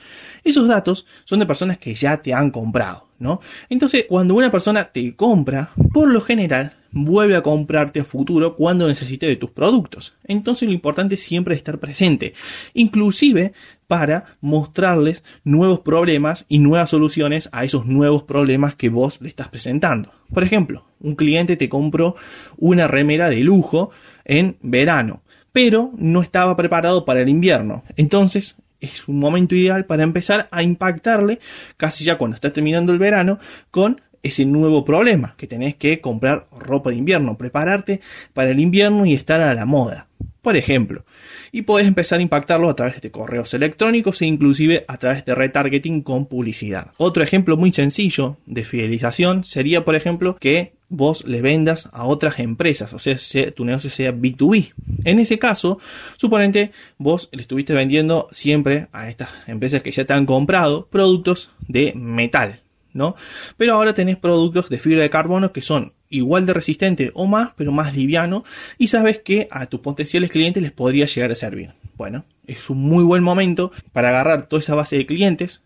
Esos 0.44 0.68
datos 0.68 1.06
son 1.24 1.40
de 1.40 1.46
personas 1.46 1.78
que 1.78 1.94
ya 1.94 2.22
te 2.22 2.32
han 2.32 2.50
comprado, 2.50 3.08
¿no? 3.18 3.40
Entonces, 3.68 4.06
cuando 4.08 4.34
una 4.34 4.50
persona 4.50 4.90
te 4.90 5.14
compra, 5.14 5.70
por 5.92 6.10
lo 6.10 6.20
general 6.20 6.72
vuelve 6.92 7.36
a 7.36 7.42
comprarte 7.42 8.00
a 8.00 8.04
futuro 8.04 8.54
cuando 8.54 8.86
necesite 8.86 9.26
de 9.26 9.36
tus 9.36 9.50
productos. 9.50 10.14
Entonces 10.24 10.68
lo 10.68 10.74
importante 10.74 11.16
es 11.16 11.22
siempre 11.22 11.54
estar 11.54 11.78
presente, 11.78 12.34
inclusive 12.74 13.52
para 13.86 14.24
mostrarles 14.40 15.24
nuevos 15.44 15.80
problemas 15.80 16.46
y 16.48 16.58
nuevas 16.58 16.90
soluciones 16.90 17.48
a 17.52 17.64
esos 17.64 17.86
nuevos 17.86 18.22
problemas 18.22 18.74
que 18.74 18.88
vos 18.88 19.20
le 19.20 19.28
estás 19.28 19.48
presentando. 19.48 20.12
Por 20.32 20.44
ejemplo, 20.44 20.86
un 21.00 21.14
cliente 21.14 21.56
te 21.56 21.68
compró 21.68 22.14
una 22.56 22.88
remera 22.88 23.28
de 23.28 23.40
lujo 23.40 23.90
en 24.24 24.56
verano, 24.62 25.22
pero 25.52 25.92
no 25.96 26.22
estaba 26.22 26.56
preparado 26.56 27.04
para 27.04 27.20
el 27.20 27.28
invierno. 27.28 27.82
Entonces 27.96 28.56
es 28.80 29.08
un 29.08 29.18
momento 29.18 29.54
ideal 29.54 29.84
para 29.84 30.02
empezar 30.02 30.48
a 30.50 30.62
impactarle 30.62 31.38
casi 31.76 32.04
ya 32.04 32.18
cuando 32.18 32.34
está 32.34 32.52
terminando 32.52 32.92
el 32.92 32.98
verano 32.98 33.38
con 33.70 34.00
ese 34.22 34.44
nuevo 34.44 34.84
problema, 34.84 35.34
que 35.36 35.46
tenés 35.46 35.74
que 35.74 36.00
comprar 36.00 36.46
ropa 36.56 36.90
de 36.90 36.96
invierno, 36.96 37.36
prepararte 37.36 38.00
para 38.32 38.50
el 38.50 38.60
invierno 38.60 39.04
y 39.06 39.14
estar 39.14 39.40
a 39.40 39.54
la 39.54 39.66
moda. 39.66 40.08
Por 40.42 40.56
ejemplo, 40.56 41.04
y 41.52 41.62
podés 41.62 41.86
empezar 41.86 42.18
a 42.18 42.22
impactarlo 42.22 42.68
a 42.68 42.74
través 42.74 43.00
de 43.00 43.12
correos 43.12 43.54
electrónicos 43.54 44.22
e 44.22 44.26
inclusive 44.26 44.84
a 44.88 44.96
través 44.96 45.24
de 45.24 45.34
retargeting 45.34 46.02
con 46.02 46.26
publicidad. 46.26 46.90
Otro 46.96 47.22
ejemplo 47.22 47.56
muy 47.56 47.72
sencillo 47.72 48.38
de 48.46 48.64
fidelización 48.64 49.44
sería, 49.44 49.84
por 49.84 49.94
ejemplo, 49.94 50.36
que 50.40 50.72
vos 50.88 51.24
le 51.26 51.42
vendas 51.42 51.88
a 51.92 52.04
otras 52.04 52.38
empresas, 52.38 52.92
o 52.92 52.98
sea, 52.98 53.16
tu 53.52 53.64
negocio 53.64 53.88
sea 53.88 54.12
B2B. 54.12 54.72
En 55.04 55.20
ese 55.20 55.38
caso, 55.38 55.78
suponente 56.16 56.70
vos 56.98 57.28
le 57.32 57.42
estuviste 57.42 57.72
vendiendo 57.72 58.28
siempre 58.30 58.88
a 58.92 59.08
estas 59.08 59.30
empresas 59.46 59.82
que 59.82 59.92
ya 59.92 60.04
te 60.04 60.12
han 60.12 60.26
comprado 60.26 60.86
productos 60.90 61.50
de 61.66 61.92
metal, 61.94 62.61
¿no? 62.92 63.16
Pero 63.56 63.74
ahora 63.74 63.94
tenés 63.94 64.16
productos 64.16 64.68
de 64.68 64.78
fibra 64.78 65.02
de 65.02 65.10
carbono 65.10 65.52
que 65.52 65.62
son 65.62 65.94
igual 66.08 66.44
de 66.46 66.52
resistentes 66.52 67.10
o 67.14 67.26
más, 67.26 67.52
pero 67.56 67.72
más 67.72 67.96
liviano, 67.96 68.44
y 68.78 68.88
sabes 68.88 69.18
que 69.20 69.48
a 69.50 69.66
tus 69.66 69.80
potenciales 69.80 70.30
clientes 70.30 70.62
les 70.62 70.72
podría 70.72 71.06
llegar 71.06 71.30
a 71.30 71.34
servir. 71.34 71.70
Bueno, 71.96 72.24
es 72.46 72.68
un 72.70 72.78
muy 72.78 73.04
buen 73.04 73.22
momento 73.22 73.72
para 73.92 74.10
agarrar 74.10 74.46
toda 74.46 74.60
esa 74.60 74.74
base 74.74 74.96
de 74.96 75.06
clientes 75.06 75.62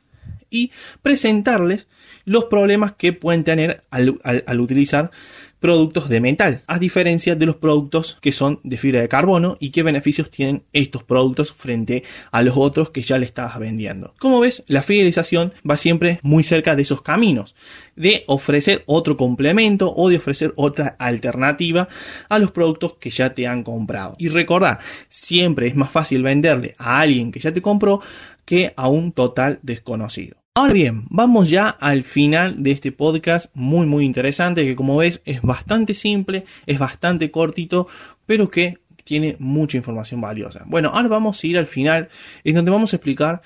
y 0.50 0.70
presentarles 1.02 1.88
los 2.24 2.44
problemas 2.44 2.92
que 2.92 3.12
pueden 3.12 3.44
tener 3.44 3.84
al 3.90 4.60
utilizar 4.60 5.10
productos 5.60 6.08
de 6.08 6.20
metal, 6.20 6.62
a 6.66 6.78
diferencia 6.78 7.34
de 7.34 7.46
los 7.46 7.56
productos 7.56 8.18
que 8.20 8.32
son 8.32 8.60
de 8.62 8.76
fibra 8.78 9.00
de 9.00 9.08
carbono 9.08 9.56
y 9.60 9.70
qué 9.70 9.82
beneficios 9.82 10.30
tienen 10.30 10.64
estos 10.72 11.02
productos 11.02 11.52
frente 11.52 12.04
a 12.30 12.42
los 12.42 12.56
otros 12.56 12.90
que 12.90 13.02
ya 13.02 13.18
le 13.18 13.26
estás 13.26 13.58
vendiendo. 13.58 14.14
Como 14.18 14.40
ves, 14.40 14.62
la 14.66 14.82
fidelización 14.82 15.52
va 15.68 15.76
siempre 15.76 16.20
muy 16.22 16.44
cerca 16.44 16.76
de 16.76 16.82
esos 16.82 17.02
caminos, 17.02 17.54
de 17.96 18.24
ofrecer 18.26 18.82
otro 18.86 19.16
complemento 19.16 19.92
o 19.94 20.08
de 20.08 20.16
ofrecer 20.16 20.52
otra 20.56 20.96
alternativa 20.98 21.88
a 22.28 22.38
los 22.38 22.50
productos 22.50 22.94
que 22.94 23.10
ya 23.10 23.34
te 23.34 23.46
han 23.46 23.62
comprado. 23.62 24.14
Y 24.18 24.28
recordad, 24.28 24.78
siempre 25.08 25.66
es 25.68 25.76
más 25.76 25.90
fácil 25.90 26.22
venderle 26.22 26.74
a 26.78 27.00
alguien 27.00 27.32
que 27.32 27.40
ya 27.40 27.52
te 27.52 27.62
compró 27.62 28.00
que 28.44 28.72
a 28.76 28.88
un 28.88 29.12
total 29.12 29.58
desconocido. 29.62 30.36
Ahora 30.58 30.72
bien, 30.72 31.04
vamos 31.10 31.50
ya 31.50 31.68
al 31.68 32.02
final 32.02 32.62
de 32.62 32.70
este 32.70 32.90
podcast 32.90 33.54
muy 33.54 33.84
muy 33.84 34.06
interesante 34.06 34.64
que 34.64 34.74
como 34.74 34.96
ves 34.96 35.20
es 35.26 35.42
bastante 35.42 35.92
simple, 35.92 36.46
es 36.64 36.78
bastante 36.78 37.30
cortito, 37.30 37.86
pero 38.24 38.48
que 38.48 38.78
tiene 39.04 39.36
mucha 39.38 39.76
información 39.76 40.22
valiosa. 40.22 40.62
Bueno, 40.64 40.92
ahora 40.94 41.08
vamos 41.08 41.44
a 41.44 41.46
ir 41.46 41.58
al 41.58 41.66
final 41.66 42.08
en 42.42 42.54
donde 42.54 42.70
vamos 42.70 42.94
a 42.94 42.96
explicar 42.96 43.42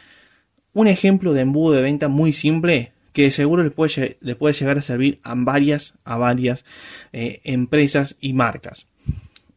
un 0.73 0.87
ejemplo 0.87 1.33
de 1.33 1.41
embudo 1.41 1.75
de 1.75 1.83
venta 1.83 2.07
muy 2.07 2.33
simple 2.33 2.93
que 3.13 3.33
seguro 3.33 3.65
le 3.65 3.73
puede, 3.73 4.17
puede 4.39 4.55
llegar 4.55 4.79
a 4.79 4.83
servir 4.83 5.19
a 5.25 5.35
varias, 5.35 5.95
a 6.05 6.17
varias 6.17 6.65
eh, 7.13 7.41
empresas 7.43 8.19
y 8.21 8.35
marcas. 8.35 8.87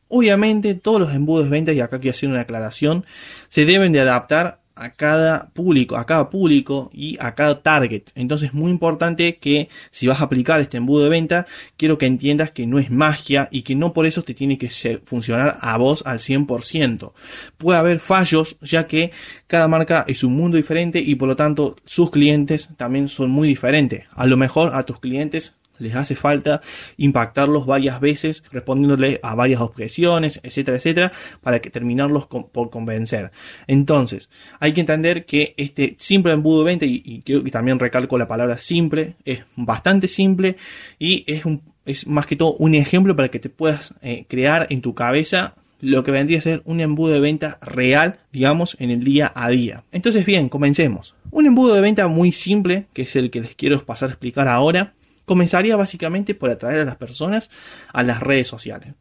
Obviamente 0.07 0.73
todos 0.73 0.99
los 0.99 1.13
embudos 1.13 1.45
de 1.45 1.51
venta, 1.51 1.71
y 1.71 1.81
acá 1.81 1.99
quiero 1.99 2.15
hacer 2.15 2.29
una 2.29 2.41
aclaración, 2.41 3.05
se 3.47 3.67
deben 3.67 3.91
de 3.91 4.01
adaptar 4.01 4.62
a 4.75 4.93
cada 4.93 5.49
público, 5.49 5.97
a 5.97 6.05
cada 6.05 6.29
público 6.29 6.89
y 6.93 7.17
a 7.19 7.35
cada 7.35 7.61
target. 7.61 8.03
Entonces 8.15 8.49
es 8.49 8.53
muy 8.53 8.71
importante 8.71 9.37
que 9.37 9.69
si 9.91 10.07
vas 10.07 10.21
a 10.21 10.25
aplicar 10.25 10.59
este 10.61 10.77
embudo 10.77 11.03
de 11.03 11.09
venta, 11.09 11.45
quiero 11.77 11.97
que 11.97 12.05
entiendas 12.05 12.51
que 12.51 12.67
no 12.67 12.79
es 12.79 12.89
magia 12.89 13.49
y 13.51 13.61
que 13.61 13.75
no 13.75 13.93
por 13.93 14.05
eso 14.05 14.23
te 14.23 14.33
tiene 14.33 14.57
que 14.57 14.69
funcionar 15.03 15.57
a 15.61 15.77
vos 15.77 16.03
al 16.05 16.19
100%. 16.19 17.13
Puede 17.57 17.79
haber 17.79 17.99
fallos 17.99 18.57
ya 18.61 18.87
que 18.87 19.11
cada 19.47 19.67
marca 19.67 20.05
es 20.07 20.23
un 20.23 20.35
mundo 20.35 20.57
diferente 20.57 20.99
y 20.99 21.15
por 21.15 21.27
lo 21.27 21.35
tanto 21.35 21.75
sus 21.85 22.09
clientes 22.11 22.69
también 22.77 23.07
son 23.07 23.29
muy 23.29 23.47
diferentes. 23.47 24.05
A 24.11 24.25
lo 24.25 24.37
mejor 24.37 24.71
a 24.73 24.83
tus 24.83 24.99
clientes 24.99 25.55
les 25.83 25.95
hace 25.95 26.15
falta 26.15 26.61
impactarlos 26.97 27.65
varias 27.65 27.99
veces, 27.99 28.43
respondiéndole 28.51 29.19
a 29.21 29.35
varias 29.35 29.61
objeciones, 29.61 30.39
etcétera, 30.43 30.77
etcétera, 30.77 31.11
para 31.41 31.59
que 31.59 31.69
terminarlos 31.69 32.25
por 32.27 32.69
convencer. 32.69 33.31
Entonces, 33.67 34.29
hay 34.59 34.73
que 34.73 34.81
entender 34.81 35.25
que 35.25 35.53
este 35.57 35.95
simple 35.99 36.33
embudo 36.33 36.59
de 36.59 36.65
venta, 36.65 36.85
y, 36.85 37.21
creo 37.25 37.43
que 37.43 37.51
también 37.51 37.79
recalco 37.79 38.17
la 38.17 38.27
palabra 38.27 38.57
simple, 38.57 39.15
es 39.25 39.43
bastante 39.55 40.07
simple 40.07 40.57
y 40.99 41.23
es, 41.27 41.45
un, 41.45 41.61
es 41.85 42.07
más 42.07 42.25
que 42.25 42.35
todo 42.35 42.53
un 42.53 42.75
ejemplo 42.75 43.15
para 43.15 43.29
que 43.29 43.39
te 43.39 43.49
puedas 43.49 43.93
eh, 44.01 44.25
crear 44.27 44.67
en 44.69 44.81
tu 44.81 44.93
cabeza 44.93 45.55
lo 45.83 46.03
que 46.05 46.11
vendría 46.11 46.39
a 46.39 46.41
ser 46.41 46.61
un 46.63 46.79
embudo 46.79 47.11
de 47.11 47.19
venta 47.19 47.59
real, 47.61 48.19
digamos, 48.31 48.77
en 48.79 48.89
el 48.89 49.03
día 49.03 49.33
a 49.35 49.49
día. 49.49 49.83
Entonces, 49.91 50.25
bien, 50.25 50.47
comencemos. 50.47 51.13
Un 51.29 51.45
embudo 51.45 51.75
de 51.75 51.81
venta 51.81 52.07
muy 52.07 52.31
simple, 52.31 52.85
que 52.93 53.01
es 53.01 53.15
el 53.17 53.29
que 53.29 53.41
les 53.41 53.53
quiero 53.53 53.85
pasar 53.85 54.07
a 54.07 54.13
explicar 54.13 54.47
ahora, 54.47 54.93
comenzaría 55.25 55.75
básicamente 55.75 56.35
por 56.35 56.49
atraer 56.49 56.81
a 56.81 56.85
las 56.85 56.95
personas 56.95 57.49
a 57.91 58.03
las 58.03 58.21
redes 58.21 58.47
sociales. 58.47 58.93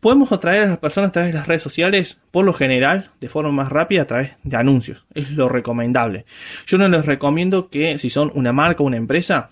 Podemos 0.00 0.30
atraer 0.32 0.62
a 0.62 0.66
las 0.66 0.78
personas 0.78 1.08
a 1.08 1.12
través 1.12 1.32
de 1.32 1.38
las 1.38 1.48
redes 1.48 1.62
sociales, 1.62 2.18
por 2.30 2.44
lo 2.44 2.52
general, 2.52 3.10
de 3.20 3.28
forma 3.28 3.50
más 3.50 3.70
rápida 3.70 4.02
a 4.02 4.06
través 4.06 4.32
de 4.42 4.56
anuncios. 4.56 5.04
Es 5.14 5.30
lo 5.32 5.48
recomendable. 5.48 6.26
Yo 6.66 6.78
no 6.78 6.88
les 6.88 7.06
recomiendo 7.06 7.70
que 7.70 7.98
si 7.98 8.10
son 8.10 8.30
una 8.34 8.52
marca 8.52 8.82
o 8.82 8.86
una 8.86 8.98
empresa, 8.98 9.48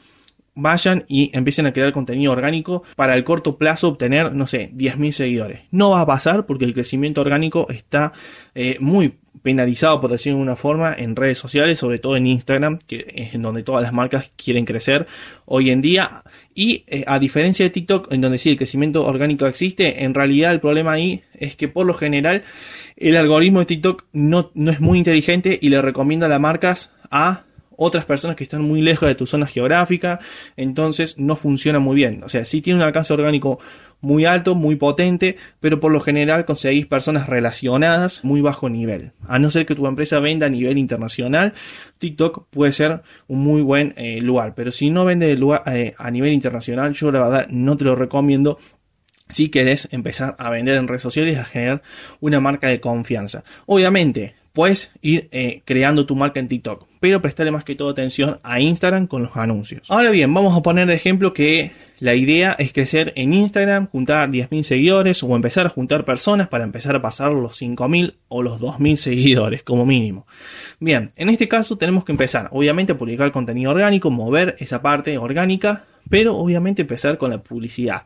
vayan 0.59 1.05
y 1.09 1.31
empiecen 1.37 1.67
a 1.67 1.73
crear 1.73 1.93
contenido 1.93 2.33
orgánico 2.33 2.83
para 2.97 3.15
el 3.15 3.25
corto 3.25 3.57
plazo 3.57 3.89
obtener, 3.89 4.35
no 4.35 4.47
sé, 4.47 4.73
10.000 4.75 5.13
seguidores. 5.13 5.61
No 5.71 5.91
va 5.91 6.01
a 6.03 6.07
pasar 6.07 6.47
porque 6.47 6.65
el 6.65 6.75
crecimiento 6.75 7.21
orgánico 7.21 7.67
está 7.71 8.13
eh, 8.55 8.77
muy 8.81 9.15
penalizado, 9.43 10.01
por 10.01 10.11
decirlo 10.11 10.39
de 10.39 10.43
una 10.43 10.57
forma, 10.57 10.95
en 10.95 11.15
redes 11.15 11.39
sociales, 11.39 11.79
sobre 11.79 11.99
todo 11.99 12.17
en 12.17 12.27
Instagram, 12.27 12.79
que 12.87 13.07
es 13.15 13.35
en 13.35 13.43
donde 13.43 13.63
todas 13.63 13.83
las 13.83 13.93
marcas 13.93 14.31
quieren 14.37 14.65
crecer 14.65 15.07
hoy 15.45 15.71
en 15.71 15.81
día. 15.81 16.23
Y 16.55 16.85
eh, 16.89 17.05
a 17.07 17.19
diferencia 17.21 17.65
de 17.65 17.71
TikTok, 17.71 18.13
en 18.13 18.21
donde 18.21 18.39
sí 18.39 18.51
el 18.51 18.57
crecimiento 18.57 19.07
orgánico 19.07 19.47
existe, 19.47 20.03
en 20.03 20.13
realidad 20.13 20.53
el 20.53 20.61
problema 20.61 20.93
ahí 20.93 21.23
es 21.35 21.55
que 21.55 21.69
por 21.69 21.87
lo 21.87 21.95
general 21.95 22.43
el 22.97 23.17
algoritmo 23.17 23.61
de 23.61 23.67
TikTok 23.67 24.05
no, 24.13 24.51
no 24.55 24.73
es 24.73 24.81
muy 24.81 24.99
inteligente 24.99 25.57
y 25.63 25.69
le 25.69 25.81
recomienda 25.81 26.27
a 26.27 26.29
las 26.29 26.41
marcas 26.41 26.91
a 27.11 27.45
otras 27.79 28.05
personas 28.05 28.37
que 28.37 28.43
están 28.43 28.63
muy 28.63 28.83
lejos 28.83 29.09
de 29.09 29.15
tu 29.15 29.25
zona 29.25 29.47
geográfica, 29.47 30.19
entonces 30.57 31.17
no 31.17 31.37
funciona 31.37 31.79
muy 31.79 31.95
bien. 31.95 32.23
O 32.25 32.29
sea, 32.29 32.45
sí 32.45 32.61
tiene 32.61 32.81
un 32.81 32.85
alcance 32.85 33.13
orgánico 33.13 33.61
muy 34.01 34.25
alto, 34.25 34.57
muy 34.57 34.75
potente, 34.75 35.37
pero 35.61 35.79
por 35.79 35.93
lo 35.93 36.01
general 36.01 36.45
conseguís 36.45 36.87
personas 36.87 37.29
relacionadas 37.29 38.25
muy 38.25 38.41
bajo 38.41 38.69
nivel. 38.69 39.13
A 39.27 39.39
no 39.39 39.51
ser 39.51 39.65
que 39.65 39.77
tu 39.77 39.87
empresa 39.87 40.19
venda 40.19 40.47
a 40.47 40.51
nivel 40.51 40.77
internacional, 40.77 41.55
TikTok 41.99 42.49
puede 42.51 42.73
ser 42.73 43.03
un 43.29 43.45
muy 43.45 43.63
buen 43.63 43.95
eh, 43.97 44.21
lugar, 44.21 44.55
pero 44.57 44.73
si 44.73 44.91
no 44.91 45.05
vende 45.05 45.37
lugar, 45.37 45.63
eh, 45.67 45.95
a 45.99 46.11
nivel 46.11 46.33
internacional, 46.33 46.95
yo 46.95 47.13
la 47.13 47.23
verdad 47.23 47.47
no 47.49 47.77
te 47.77 47.85
lo 47.85 47.95
recomiendo 47.95 48.59
si 49.29 49.51
querés 49.51 49.89
empezar 49.93 50.35
a 50.39 50.51
vender 50.51 50.79
en 50.79 50.89
redes 50.89 51.03
sociales, 51.03 51.39
a 51.39 51.45
generar 51.45 51.83
una 52.19 52.41
marca 52.41 52.69
de 52.69 52.81
confianza. 52.81 53.45
Obviamente, 53.67 54.35
puedes 54.53 54.91
ir 55.03 55.29
eh, 55.33 55.63
creando 55.65 56.07
tu 56.07 56.17
marca 56.17 56.41
en 56.41 56.49
TikTok, 56.49 56.87
pero 57.01 57.23
prestarle 57.23 57.53
más 57.53 57.65
que 57.65 57.75
todo 57.75 57.91
atención 57.91 58.41
a 58.43 58.61
Instagram 58.61 59.07
con 59.07 59.23
los 59.23 59.37
anuncios. 59.37 59.83
Ahora 59.89 60.11
bien, 60.11 60.33
vamos 60.33 60.57
a 60.57 60.63
poner 60.63 60.87
de 60.87 60.95
ejemplo 60.95 61.33
que 61.33 61.73
la 62.01 62.15
idea 62.15 62.53
es 62.59 62.73
crecer 62.73 63.13
en 63.17 63.33
Instagram, 63.33 63.89
juntar 63.89 64.31
10.000 64.31 64.63
seguidores 64.63 65.23
o 65.23 65.35
empezar 65.35 65.67
a 65.67 65.71
juntar 65.71 66.05
personas 66.05 66.49
para 66.49 66.65
empezar 66.65 66.95
a 66.95 67.03
pasar 67.03 67.33
los 67.33 67.61
5.000 67.61 68.15
o 68.29 68.43
los 68.43 68.61
2.000 68.61 68.97
seguidores 68.97 69.63
como 69.63 69.85
mínimo. 69.85 70.27
Bien, 70.79 71.13
en 71.17 71.29
este 71.29 71.49
caso 71.49 71.77
tenemos 71.77 72.05
que 72.05 72.13
empezar, 72.13 72.49
obviamente, 72.53 72.93
a 72.93 72.99
publicar 72.99 73.33
contenido 73.33 73.73
orgánico, 73.73 74.11
mover 74.11 74.55
esa 74.61 74.81
parte 74.81 75.19
orgánica 75.19 75.85
pero 76.09 76.37
obviamente 76.37 76.83
empezar 76.83 77.19
con 77.19 77.31
la 77.31 77.43
publicidad. 77.43 78.05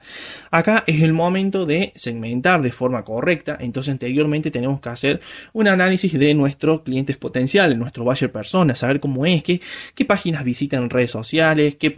Acá 0.50 0.84
es 0.86 1.02
el 1.02 1.12
momento 1.12 1.66
de 1.66 1.92
segmentar 1.94 2.62
de 2.62 2.72
forma 2.72 3.04
correcta, 3.04 3.56
entonces 3.60 3.92
anteriormente 3.92 4.50
tenemos 4.50 4.80
que 4.80 4.88
hacer 4.88 5.20
un 5.52 5.68
análisis 5.68 6.12
de 6.12 6.34
nuestros 6.34 6.82
clientes 6.82 7.16
potenciales, 7.16 7.78
nuestro 7.78 8.04
buyer 8.04 8.30
persona, 8.30 8.74
saber 8.74 9.00
cómo 9.00 9.26
es, 9.26 9.42
qué, 9.42 9.60
qué 9.94 10.04
páginas 10.04 10.44
visitan 10.44 10.84
en 10.84 10.90
redes 10.90 11.10
sociales, 11.10 11.76
qué, 11.76 11.90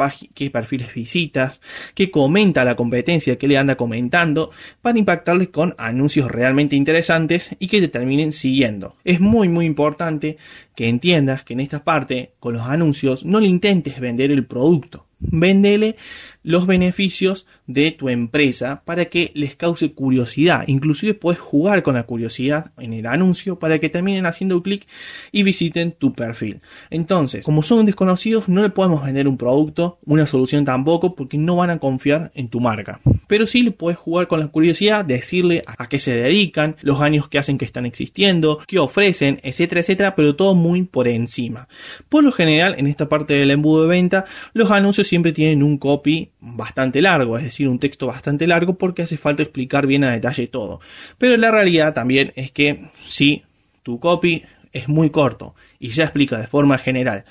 perfiles 0.50 0.94
visitas, 0.94 1.60
qué 1.94 2.10
comenta 2.10 2.64
la 2.64 2.76
competencia, 2.76 3.38
qué 3.38 3.48
le 3.48 3.58
anda 3.58 3.76
comentando, 3.76 4.50
para 4.82 4.98
impactarles 4.98 5.48
con 5.48 5.74
anuncios 5.78 6.30
realmente 6.30 6.76
interesantes 6.76 7.54
y 7.58 7.68
que 7.68 7.80
te 7.80 7.88
terminen 7.88 8.32
siguiendo. 8.32 8.96
Es 9.04 9.20
muy 9.20 9.48
muy 9.48 9.66
importante 9.66 10.36
que 10.74 10.88
entiendas 10.88 11.44
que 11.44 11.54
en 11.54 11.60
esta 11.60 11.84
parte, 11.84 12.32
con 12.40 12.54
los 12.54 12.62
anuncios, 12.62 13.24
no 13.24 13.40
le 13.40 13.46
intentes 13.46 14.00
vender 14.00 14.30
el 14.30 14.44
producto. 14.44 15.06
Véndele 15.30 15.96
los 16.44 16.66
beneficios 16.66 17.46
de 17.66 17.90
tu 17.90 18.08
empresa 18.08 18.82
para 18.84 19.06
que 19.06 19.32
les 19.34 19.56
cause 19.56 19.92
curiosidad. 19.92 20.64
Inclusive 20.68 21.14
puedes 21.14 21.40
jugar 21.40 21.82
con 21.82 21.94
la 21.94 22.04
curiosidad 22.04 22.70
en 22.78 22.92
el 22.92 23.06
anuncio 23.06 23.58
para 23.58 23.80
que 23.80 23.88
terminen 23.88 24.26
haciendo 24.26 24.62
clic 24.62 24.86
y 25.32 25.42
visiten 25.42 25.92
tu 25.92 26.12
perfil. 26.12 26.60
Entonces, 26.90 27.44
como 27.44 27.62
son 27.62 27.86
desconocidos, 27.86 28.48
no 28.48 28.62
le 28.62 28.70
podemos 28.70 29.04
vender 29.04 29.26
un 29.26 29.36
producto, 29.36 29.98
una 30.04 30.26
solución 30.26 30.64
tampoco, 30.64 31.16
porque 31.16 31.38
no 31.38 31.56
van 31.56 31.70
a 31.70 31.78
confiar 31.78 32.30
en 32.34 32.48
tu 32.48 32.60
marca. 32.60 33.00
Pero 33.26 33.46
sí 33.46 33.62
le 33.62 33.70
puedes 33.70 33.98
jugar 33.98 34.28
con 34.28 34.38
la 34.38 34.48
curiosidad, 34.48 35.04
decirle 35.04 35.64
a 35.66 35.88
qué 35.88 35.98
se 35.98 36.14
dedican, 36.14 36.76
los 36.82 37.00
años 37.00 37.28
que 37.28 37.38
hacen 37.38 37.56
que 37.56 37.64
están 37.64 37.86
existiendo, 37.86 38.60
qué 38.66 38.78
ofrecen, 38.78 39.40
etcétera, 39.42 39.80
etcétera, 39.80 40.14
pero 40.14 40.36
todo 40.36 40.54
muy 40.54 40.82
por 40.82 41.08
encima. 41.08 41.68
Por 42.10 42.22
lo 42.22 42.32
general, 42.32 42.74
en 42.78 42.86
esta 42.86 43.08
parte 43.08 43.34
del 43.34 43.50
embudo 43.50 43.82
de 43.82 43.88
venta, 43.88 44.26
los 44.52 44.70
anuncios 44.70 45.06
siempre 45.06 45.32
tienen 45.32 45.62
un 45.62 45.78
copy 45.78 46.32
bastante 46.44 47.00
largo, 47.00 47.38
es 47.38 47.44
decir, 47.44 47.68
un 47.68 47.78
texto 47.78 48.06
bastante 48.06 48.46
largo 48.46 48.76
porque 48.76 49.02
hace 49.02 49.16
falta 49.16 49.42
explicar 49.42 49.86
bien 49.86 50.04
a 50.04 50.12
detalle 50.12 50.46
todo. 50.46 50.80
Pero 51.18 51.36
la 51.36 51.50
realidad 51.50 51.94
también 51.94 52.32
es 52.36 52.52
que 52.52 52.88
si 52.98 53.42
tu 53.82 53.98
copy 53.98 54.44
es 54.72 54.88
muy 54.88 55.10
corto 55.10 55.54
y 55.78 55.88
ya 55.88 56.04
explica 56.04 56.38
de 56.38 56.46
forma 56.46 56.78
general 56.78 57.24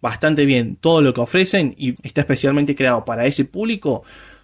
bastante 0.00 0.44
bien 0.44 0.76
todo 0.76 1.02
lo 1.02 1.12
que 1.14 1.20
ofrecen 1.20 1.74
y 1.76 1.94
está 2.06 2.22
especialmente 2.22 2.74
creado 2.74 3.04
para 3.04 3.26
ese 3.26 3.44
público, 3.44 4.02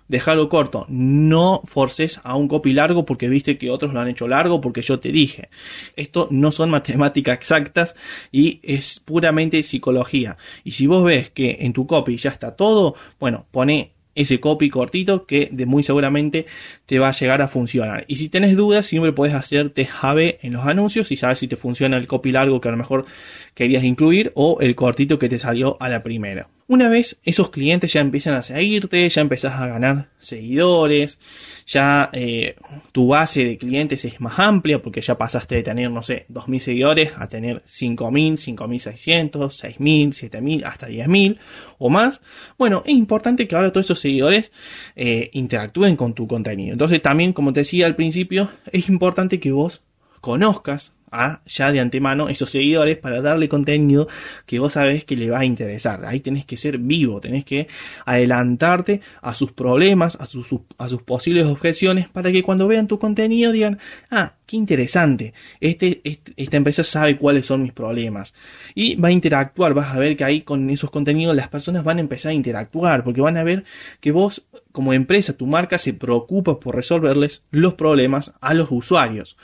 déjalo 0.08 0.49
corto. 0.49 0.87
No 0.88 1.62
forces 1.64 2.20
a 2.25 2.37
un 2.37 2.49
copy 2.49 2.73
largo 2.73 3.04
porque 3.04 3.28
viste 3.28 3.58
que 3.58 3.70
otros 3.70 3.92
lo 3.92 4.00
han 4.00 4.08
hecho 4.08 4.28
largo 4.28 4.61
porque 4.61 4.82
yo 4.82 4.99
te 4.99 5.12
dije. 5.12 5.49
Esto 5.96 6.28
no 6.30 6.52
son 6.52 6.70
matemáticas 6.70 7.37
exactas 7.37 7.96
y 8.30 8.61
es 8.62 9.00
puramente 9.00 9.62
psicología. 9.62 10.37
Y 10.64 10.73
si 10.73 10.87
vos 10.87 11.04
ves 11.04 11.30
que 11.30 11.58
en 11.61 11.73
tu 11.73 11.87
copy 11.87 12.16
ya 12.16 12.30
está 12.30 12.54
todo, 12.54 12.94
bueno, 13.18 13.46
pone 13.50 13.95
ese 14.16 14.40
copy 14.40 14.68
cortito 14.70 15.26
que 15.26 15.49
de 15.52 15.66
muy 15.66 15.82
seguramente 15.82 16.46
te 16.87 16.99
va 16.99 17.11
a 17.11 17.12
llegar 17.12 17.42
a 17.42 17.49
funcionar. 17.49 18.04
Y 18.08 18.16
si 18.16 18.28
tenés 18.28 18.56
dudas, 18.56 18.87
siempre 18.87 19.12
puedes 19.12 19.35
hacerte 19.35 19.88
AB 20.00 20.38
en 20.42 20.54
los 20.54 20.66
anuncios 20.66 21.12
y 21.12 21.16
sabes 21.16 21.38
si 21.38 21.49
te 21.49 21.56
funciona 21.56 21.96
el 21.96 22.06
copy 22.06 22.32
largo 22.32 22.61
que 22.61 22.68
a 22.68 22.73
lo 22.73 22.78
mejor 22.78 23.06
querías 23.54 23.85
incluir 23.85 24.32
o 24.35 24.58
el 24.61 24.75
cortito 24.75 25.18
que 25.18 25.28
te 25.28 25.38
salió 25.38 25.76
a 25.80 25.88
la 25.88 26.02
primera. 26.02 26.49
Una 26.68 26.88
vez 26.88 27.20
esos 27.23 27.50
clientes 27.50 27.92
ya 27.92 28.00
empiezan 28.00 28.35
a 28.35 28.42
seguirte, 28.42 29.08
ya 29.08 29.20
empezás 29.20 29.61
a 29.61 29.68
ganar 29.68 30.08
seguidores, 30.18 31.20
ya 31.64 32.11
eh, 32.12 32.56
tu 32.90 33.06
base 33.06 33.44
de 33.44 33.56
clientes 33.56 34.04
es 34.04 34.20
más 34.20 34.40
amplia 34.40 34.82
porque 34.82 35.00
ya 35.00 35.16
pasaste 35.16 35.54
de 35.54 35.62
tener, 35.62 35.92
no 35.92 36.02
sé, 36.02 36.26
2.000 36.28 36.58
seguidores 36.58 37.12
a 37.18 37.28
tener 37.28 37.62
5.000, 37.66 38.56
5.600, 38.56 39.30
6.000, 39.30 40.08
7.000, 40.08 40.64
hasta 40.64 40.88
10.000 40.88 41.38
o 41.78 41.88
más. 41.88 42.23
Bueno, 42.58 42.82
es 42.85 42.94
importante 42.94 43.46
que 43.46 43.54
ahora 43.54 43.70
todos 43.70 43.85
estos 43.85 44.00
seguidores 44.00 44.50
eh, 44.96 45.30
interactúen 45.35 45.94
con 45.94 46.14
tu 46.14 46.26
contenido. 46.26 46.73
Entonces 46.73 47.00
también, 47.00 47.32
como 47.32 47.52
te 47.52 47.61
decía 47.61 47.87
al 47.87 47.94
principio, 47.94 48.50
es 48.73 48.88
importante 48.88 49.38
que 49.38 49.52
vos 49.52 49.82
conozcas 50.20 50.95
a 51.10 51.40
ya 51.46 51.72
de 51.72 51.80
antemano 51.80 52.28
esos 52.28 52.50
seguidores 52.50 52.98
para 52.98 53.20
darle 53.20 53.48
contenido 53.48 54.08
que 54.44 54.58
vos 54.58 54.75
sabés 54.75 55.04
que 55.04 55.16
le 55.16 55.30
va 55.30 55.40
a 55.40 55.44
interesar. 55.44 56.04
Ahí 56.04 56.20
tenés 56.20 56.44
que 56.44 56.56
ser 56.56 56.78
vivo, 56.78 57.20
tenés 57.20 57.44
que 57.44 57.68
adelantarte 58.04 59.00
a 59.22 59.34
sus 59.34 59.52
problemas, 59.52 60.16
a 60.20 60.26
sus, 60.26 60.54
a 60.78 60.88
sus 60.88 61.02
posibles 61.02 61.46
objeciones 61.46 62.08
para 62.08 62.32
que 62.32 62.42
cuando 62.42 62.68
vean 62.68 62.86
tu 62.86 62.98
contenido 62.98 63.52
digan, 63.52 63.78
ah, 64.10 64.34
qué 64.46 64.56
interesante, 64.56 65.34
este, 65.60 66.00
este, 66.04 66.32
esta 66.36 66.56
empresa 66.56 66.84
sabe 66.84 67.18
cuáles 67.18 67.46
son 67.46 67.62
mis 67.62 67.72
problemas. 67.72 68.32
Y 68.74 68.94
va 68.94 69.08
a 69.08 69.12
interactuar, 69.12 69.74
vas 69.74 69.94
a 69.94 69.98
ver 69.98 70.16
que 70.16 70.24
ahí 70.24 70.42
con 70.42 70.70
esos 70.70 70.90
contenidos 70.90 71.34
las 71.34 71.48
personas 71.48 71.82
van 71.82 71.98
a 71.98 72.00
empezar 72.00 72.30
a 72.30 72.35
interactuar 72.35 73.02
porque 73.02 73.20
van 73.20 73.37
a 73.37 73.44
ver 73.44 73.64
que 74.00 74.12
vos 74.12 74.46
como 74.70 74.92
empresa, 74.92 75.37
tu 75.37 75.46
marca 75.46 75.78
se 75.78 75.94
preocupa 75.94 76.61
por 76.61 76.76
resolverles 76.76 77.44
los 77.50 77.74
problemas 77.74 78.35
a 78.40 78.54
los 78.54 78.68
usuarios. 78.70 79.37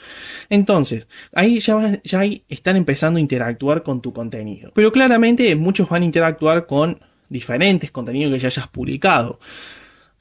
Entonces, 0.49 1.07
ahí 1.33 1.59
ya, 1.59 1.99
ya 2.03 2.23
están 2.47 2.77
empezando 2.77 3.17
a 3.17 3.21
interactuar 3.21 3.83
con 3.83 4.01
tu 4.01 4.13
contenido. 4.13 4.71
Pero 4.73 4.91
claramente 4.91 5.55
muchos 5.55 5.89
van 5.89 6.03
a 6.03 6.05
interactuar 6.05 6.65
con 6.65 6.99
diferentes 7.29 7.91
contenidos 7.91 8.33
que 8.33 8.39
ya 8.39 8.47
hayas 8.47 8.67
publicado. 8.69 9.39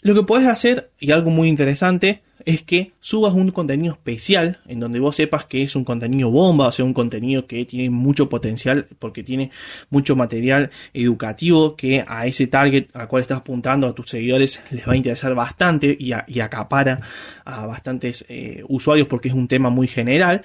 Lo 0.01 0.15
que 0.15 0.25
puedes 0.25 0.49
hacer, 0.49 0.91
y 0.99 1.13
algo 1.13 1.31
muy 1.31 1.49
interesante, 1.49 2.23
es 2.47 2.63
que 2.63 2.93
subas 3.01 3.33
un 3.33 3.51
contenido 3.51 3.95
especial 3.95 4.61
en 4.67 4.81
donde 4.81 5.01
vos 5.01 5.17
sepas 5.17 5.45
que 5.45 5.63
es 5.63 5.77
un 5.77 5.85
contenido 5.85 6.31
bomba, 6.31 6.69
o 6.69 6.73
sea, 6.73 6.85
un 6.85 6.95
contenido 6.95 7.47
que 7.47 7.65
tiene 7.65 7.91
mucho 7.91 8.29
potencial 8.29 8.89
porque 8.99 9.23
tiene 9.23 9.51
mucho 9.91 10.17
material 10.17 10.71
educativo 10.95 11.77
que 11.77 12.05
a 12.07 12.27
ese 12.27 12.47
target 12.47 12.87
al 12.95 13.09
cual 13.09 13.23
estás 13.23 13.39
apuntando 13.39 13.87
a 13.87 13.95
tus 13.95 14.11
seguidores 14.11 14.61
les 14.71 14.87
va 14.87 14.93
a 14.93 14.97
interesar 14.97 15.35
bastante 15.35 15.97
y, 15.99 16.13
acapara 16.13 17.01
a 17.45 17.67
bastantes 17.67 18.25
eh, 18.29 18.65
usuarios 18.69 19.07
porque 19.07 19.29
es 19.29 19.35
un 19.35 19.49
tema 19.49 19.71
muy 19.71 19.87
general. 19.87 20.43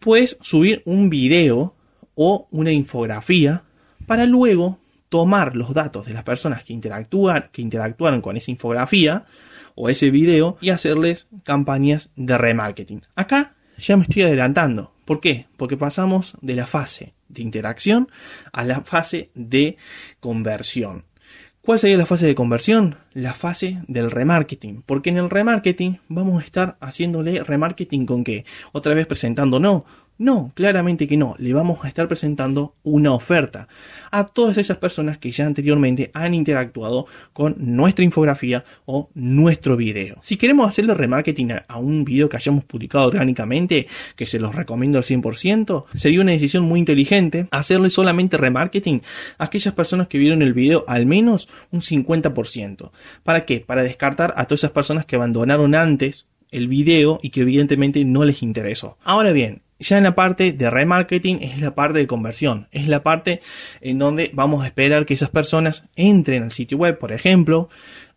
Puedes 0.00 0.38
subir 0.40 0.82
un 0.86 1.10
video 1.10 1.74
o 2.14 2.46
una 2.50 2.72
infografía 2.72 3.62
para 4.06 4.26
luego 4.26 4.78
tomar 5.08 5.54
los 5.54 5.74
datos 5.74 6.06
de 6.06 6.14
las 6.14 6.24
personas 6.24 6.64
que, 6.64 6.78
que 7.52 7.62
interactuaron 7.62 8.20
con 8.20 8.36
esa 8.36 8.50
infografía 8.50 9.24
o 9.74 9.88
ese 9.88 10.10
video 10.10 10.56
y 10.60 10.70
hacerles 10.70 11.28
campañas 11.42 12.10
de 12.16 12.38
remarketing. 12.38 13.02
Acá 13.14 13.54
ya 13.78 13.96
me 13.96 14.04
estoy 14.04 14.22
adelantando. 14.22 14.92
¿Por 15.04 15.20
qué? 15.20 15.46
Porque 15.56 15.76
pasamos 15.76 16.36
de 16.40 16.54
la 16.54 16.66
fase 16.66 17.14
de 17.28 17.42
interacción 17.42 18.08
a 18.52 18.64
la 18.64 18.82
fase 18.82 19.30
de 19.34 19.76
conversión. 20.20 21.04
¿Cuál 21.64 21.78
sería 21.78 21.96
la 21.96 22.04
fase 22.04 22.26
de 22.26 22.34
conversión? 22.34 22.96
La 23.14 23.32
fase 23.32 23.78
del 23.88 24.10
remarketing. 24.10 24.82
Porque 24.82 25.08
en 25.08 25.16
el 25.16 25.30
remarketing 25.30 25.98
vamos 26.08 26.42
a 26.42 26.44
estar 26.44 26.76
haciéndole 26.78 27.42
remarketing 27.42 28.04
con 28.04 28.22
qué? 28.22 28.44
Otra 28.72 28.92
vez 28.92 29.06
presentando 29.06 29.58
no 30.18 30.52
claramente 30.54 31.08
que 31.08 31.16
no. 31.16 31.34
Le 31.38 31.52
vamos 31.52 31.84
a 31.84 31.88
estar 31.88 32.08
presentando 32.08 32.74
una 32.82 33.12
oferta 33.12 33.68
a 34.10 34.26
todas 34.26 34.58
esas 34.58 34.76
personas 34.76 35.18
que 35.18 35.32
ya 35.32 35.46
anteriormente 35.46 36.10
han 36.14 36.34
interactuado 36.34 37.06
con 37.32 37.56
nuestra 37.58 38.04
infografía 38.04 38.64
o 38.84 39.10
nuestro 39.14 39.76
video. 39.76 40.18
Si 40.22 40.36
queremos 40.36 40.68
hacerle 40.68 40.94
remarketing 40.94 41.52
a 41.66 41.78
un 41.78 42.04
video 42.04 42.28
que 42.28 42.36
hayamos 42.36 42.64
publicado 42.64 43.08
orgánicamente, 43.08 43.86
que 44.16 44.26
se 44.26 44.38
los 44.38 44.54
recomiendo 44.54 44.98
al 44.98 45.04
100%, 45.04 45.84
sería 45.94 46.20
una 46.20 46.32
decisión 46.32 46.64
muy 46.64 46.78
inteligente 46.78 47.48
hacerle 47.50 47.90
solamente 47.90 48.36
remarketing 48.36 49.02
a 49.38 49.44
aquellas 49.44 49.74
personas 49.74 50.08
que 50.08 50.18
vieron 50.18 50.42
el 50.42 50.54
video 50.54 50.84
al 50.86 51.06
menos 51.06 51.48
un 51.70 51.80
50%. 51.80 52.90
¿Para 53.22 53.44
qué? 53.44 53.60
Para 53.60 53.82
descartar 53.82 54.34
a 54.36 54.44
todas 54.46 54.60
esas 54.60 54.70
personas 54.70 55.04
que 55.06 55.16
abandonaron 55.16 55.74
antes 55.74 56.28
el 56.54 56.68
video 56.68 57.18
y 57.20 57.30
que 57.30 57.40
evidentemente 57.40 58.04
no 58.04 58.24
les 58.24 58.42
interesó. 58.42 58.96
Ahora 59.02 59.32
bien, 59.32 59.63
ya 59.78 59.98
en 59.98 60.04
la 60.04 60.14
parte 60.14 60.52
de 60.52 60.70
remarketing 60.70 61.42
es 61.42 61.60
la 61.60 61.74
parte 61.74 61.98
de 61.98 62.06
conversión, 62.06 62.68
es 62.70 62.88
la 62.88 63.02
parte 63.02 63.40
en 63.80 63.98
donde 63.98 64.30
vamos 64.32 64.62
a 64.62 64.66
esperar 64.66 65.06
que 65.06 65.14
esas 65.14 65.30
personas 65.30 65.84
entren 65.96 66.44
al 66.44 66.52
sitio 66.52 66.78
web, 66.78 66.98
por 66.98 67.12
ejemplo, 67.12 67.68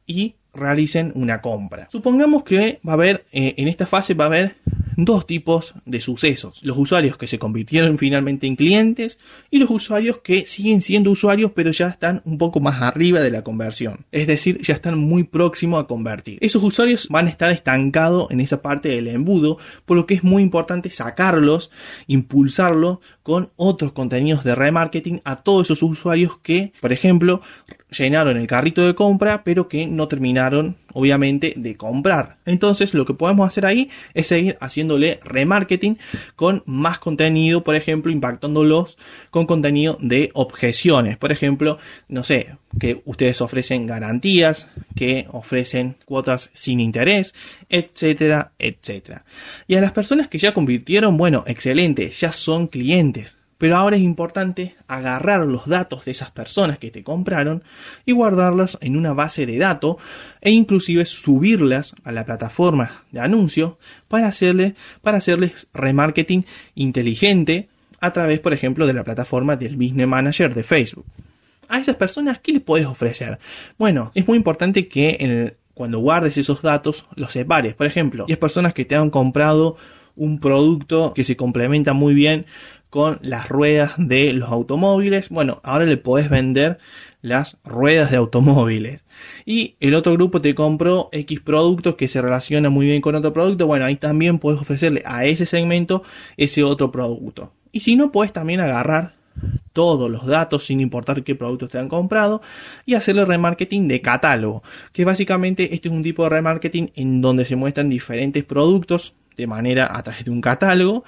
y 0.05 0.35
realicen 0.57 1.11
una 1.15 1.41
compra. 1.41 1.87
Supongamos 1.89 2.43
que 2.43 2.79
va 2.87 2.93
a 2.93 2.95
haber, 2.95 3.25
eh, 3.31 3.55
en 3.57 3.67
esta 3.67 3.85
fase 3.85 4.13
va 4.13 4.25
a 4.25 4.27
haber 4.27 4.55
dos 4.97 5.27
tipos 5.27 5.75
de 5.85 6.01
sucesos. 6.01 6.59
Los 6.63 6.77
usuarios 6.77 7.17
que 7.17 7.27
se 7.27 7.37
convirtieron 7.37 7.97
finalmente 7.99 8.47
en 8.47 8.55
clientes 8.55 9.19
y 9.51 9.59
los 9.59 9.69
usuarios 9.69 10.17
que 10.23 10.45
siguen 10.47 10.81
siendo 10.81 11.11
usuarios 11.11 11.51
pero 11.55 11.71
ya 11.71 11.87
están 11.87 12.21
un 12.25 12.37
poco 12.39 12.59
más 12.59 12.81
arriba 12.81 13.19
de 13.19 13.29
la 13.29 13.43
conversión. 13.43 14.05
Es 14.11 14.25
decir, 14.25 14.59
ya 14.61 14.73
están 14.73 14.97
muy 14.97 15.23
próximos 15.23 15.83
a 15.83 15.87
convertir. 15.87 16.39
Esos 16.41 16.63
usuarios 16.63 17.07
van 17.09 17.27
a 17.27 17.29
estar 17.29 17.51
estancados 17.51 18.31
en 18.31 18.41
esa 18.41 18.61
parte 18.63 18.89
del 18.89 19.07
embudo, 19.07 19.59
por 19.85 19.95
lo 19.95 20.07
que 20.07 20.15
es 20.15 20.23
muy 20.23 20.41
importante 20.41 20.89
sacarlos, 20.89 21.69
impulsarlo 22.07 22.99
con 23.21 23.51
otros 23.55 23.91
contenidos 23.91 24.43
de 24.43 24.55
remarketing 24.55 25.21
a 25.25 25.43
todos 25.43 25.67
esos 25.67 25.83
usuarios 25.83 26.39
que, 26.39 26.73
por 26.81 26.91
ejemplo, 26.91 27.41
llenaron 27.89 28.37
el 28.37 28.47
carrito 28.47 28.85
de 28.85 28.95
compra, 28.95 29.43
pero 29.43 29.67
que 29.67 29.87
no 29.87 30.07
terminaron, 30.07 30.75
obviamente, 30.93 31.53
de 31.55 31.75
comprar. 31.75 32.37
Entonces, 32.45 32.93
lo 32.93 33.05
que 33.05 33.13
podemos 33.13 33.47
hacer 33.47 33.65
ahí 33.65 33.89
es 34.13 34.27
seguir 34.27 34.57
haciéndole 34.59 35.19
remarketing 35.23 35.97
con 36.35 36.63
más 36.65 36.99
contenido, 36.99 37.63
por 37.63 37.75
ejemplo, 37.75 38.11
impactándolos 38.11 38.97
con 39.29 39.45
contenido 39.45 39.97
de 40.01 40.31
objeciones. 40.33 41.17
Por 41.17 41.31
ejemplo, 41.31 41.77
no 42.09 42.23
sé, 42.23 42.55
que 42.79 43.01
ustedes 43.05 43.41
ofrecen 43.41 43.87
garantías, 43.87 44.69
que 44.95 45.25
ofrecen 45.31 45.95
cuotas 46.05 46.49
sin 46.53 46.79
interés, 46.79 47.33
etcétera, 47.69 48.51
etcétera. 48.59 49.23
Y 49.67 49.75
a 49.75 49.81
las 49.81 49.93
personas 49.93 50.27
que 50.27 50.39
ya 50.39 50.53
convirtieron, 50.53 51.17
bueno, 51.17 51.43
excelente, 51.47 52.09
ya 52.09 52.31
son 52.31 52.67
clientes 52.67 53.37
pero 53.57 53.75
ahora 53.77 53.97
es 53.97 54.03
importante 54.03 54.75
agarrar 54.87 55.45
los 55.45 55.67
datos 55.67 56.05
de 56.05 56.11
esas 56.11 56.31
personas 56.31 56.77
que 56.77 56.91
te 56.91 57.03
compraron 57.03 57.63
y 58.05 58.11
guardarlas 58.11 58.77
en 58.81 58.95
una 58.95 59.13
base 59.13 59.45
de 59.45 59.57
datos 59.57 59.97
e 60.41 60.51
inclusive 60.51 61.05
subirlas 61.05 61.95
a 62.03 62.11
la 62.11 62.25
plataforma 62.25 63.03
de 63.11 63.19
anuncio 63.19 63.77
para, 64.07 64.31
para 65.01 65.17
hacerles 65.17 65.67
remarketing 65.73 66.45
inteligente 66.75 67.69
a 67.99 68.13
través, 68.13 68.39
por 68.39 68.53
ejemplo, 68.53 68.85
de 68.85 68.93
la 68.93 69.03
plataforma 69.03 69.55
del 69.55 69.75
Business 69.75 70.07
Manager 70.07 70.53
de 70.53 70.63
Facebook. 70.63 71.05
A 71.67 71.79
esas 71.79 71.95
personas, 71.95 72.39
¿qué 72.39 72.53
les 72.53 72.61
puedes 72.61 72.87
ofrecer? 72.87 73.39
Bueno, 73.77 74.11
es 74.15 74.27
muy 74.27 74.37
importante 74.37 74.87
que 74.87 75.55
cuando 75.73 75.99
guardes 75.99 76.37
esos 76.37 76.61
datos 76.61 77.05
los 77.15 77.31
separes. 77.31 77.73
Por 77.73 77.85
ejemplo, 77.85 78.25
10 78.25 78.39
personas 78.39 78.73
que 78.73 78.85
te 78.85 78.95
han 78.95 79.09
comprado 79.09 79.77
un 80.15 80.39
producto 80.39 81.13
que 81.13 81.23
se 81.23 81.37
complementa 81.37 81.93
muy 81.93 82.13
bien 82.13 82.45
con 82.89 83.19
las 83.21 83.49
ruedas 83.49 83.93
de 83.97 84.33
los 84.33 84.49
automóviles. 84.49 85.29
Bueno, 85.29 85.59
ahora 85.63 85.85
le 85.85 85.97
podés 85.97 86.29
vender 86.29 86.77
las 87.21 87.57
ruedas 87.63 88.11
de 88.11 88.17
automóviles. 88.17 89.05
Y 89.45 89.75
el 89.79 89.95
otro 89.95 90.13
grupo 90.13 90.41
te 90.41 90.55
compró 90.55 91.09
X 91.11 91.39
productos 91.41 91.95
que 91.95 92.07
se 92.07 92.21
relaciona 92.21 92.69
muy 92.69 92.85
bien 92.85 93.01
con 93.01 93.15
otro 93.15 93.33
producto. 93.33 93.67
Bueno, 93.67 93.85
ahí 93.85 93.95
también 93.95 94.39
puedes 94.39 94.61
ofrecerle 94.61 95.03
a 95.05 95.25
ese 95.25 95.45
segmento 95.45 96.03
ese 96.37 96.63
otro 96.63 96.91
producto. 96.91 97.53
Y 97.71 97.81
si 97.81 97.95
no, 97.95 98.11
puedes 98.11 98.33
también 98.33 98.59
agarrar 98.59 99.17
todos 99.73 100.09
los 100.09 100.25
datos 100.25 100.65
sin 100.65 100.79
importar 100.79 101.23
qué 101.23 101.35
productos 101.35 101.69
te 101.69 101.77
han 101.77 101.89
comprado 101.89 102.41
y 102.85 102.95
hacerle 102.95 103.25
remarketing 103.25 103.87
de 103.87 104.01
catálogo 104.01 104.63
que 104.91 105.05
básicamente 105.05 105.75
este 105.75 105.87
es 105.89 105.93
un 105.93 106.01
tipo 106.01 106.23
de 106.23 106.29
remarketing 106.29 106.91
en 106.95 107.21
donde 107.21 107.45
se 107.45 107.55
muestran 107.55 107.87
diferentes 107.87 108.43
productos 108.43 109.13
de 109.37 109.47
manera 109.47 109.95
a 109.95 110.03
través 110.03 110.25
de 110.25 110.31
un 110.31 110.41
catálogo 110.41 111.05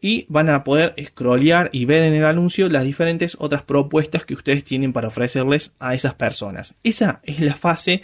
y 0.00 0.26
van 0.28 0.48
a 0.48 0.64
poder 0.64 0.94
scrollear 1.04 1.68
y 1.72 1.84
ver 1.84 2.04
en 2.04 2.14
el 2.14 2.24
anuncio 2.24 2.68
las 2.68 2.84
diferentes 2.84 3.36
otras 3.38 3.62
propuestas 3.62 4.24
que 4.24 4.34
ustedes 4.34 4.64
tienen 4.64 4.92
para 4.92 5.08
ofrecerles 5.08 5.74
a 5.80 5.94
esas 5.94 6.14
personas. 6.14 6.76
Esa 6.84 7.20
es 7.24 7.40
la 7.40 7.56
fase 7.56 8.02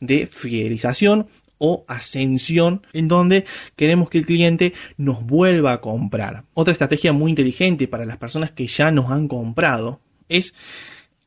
de 0.00 0.26
fidelización 0.26 1.26
o 1.58 1.84
ascensión 1.88 2.86
en 2.92 3.08
donde 3.08 3.44
queremos 3.76 4.08
que 4.08 4.18
el 4.18 4.26
cliente 4.26 4.72
nos 4.96 5.24
vuelva 5.24 5.72
a 5.72 5.80
comprar. 5.80 6.44
Otra 6.54 6.72
estrategia 6.72 7.12
muy 7.12 7.30
inteligente 7.30 7.88
para 7.88 8.04
las 8.04 8.16
personas 8.16 8.52
que 8.52 8.66
ya 8.66 8.90
nos 8.90 9.10
han 9.10 9.28
comprado 9.28 10.00
es 10.28 10.54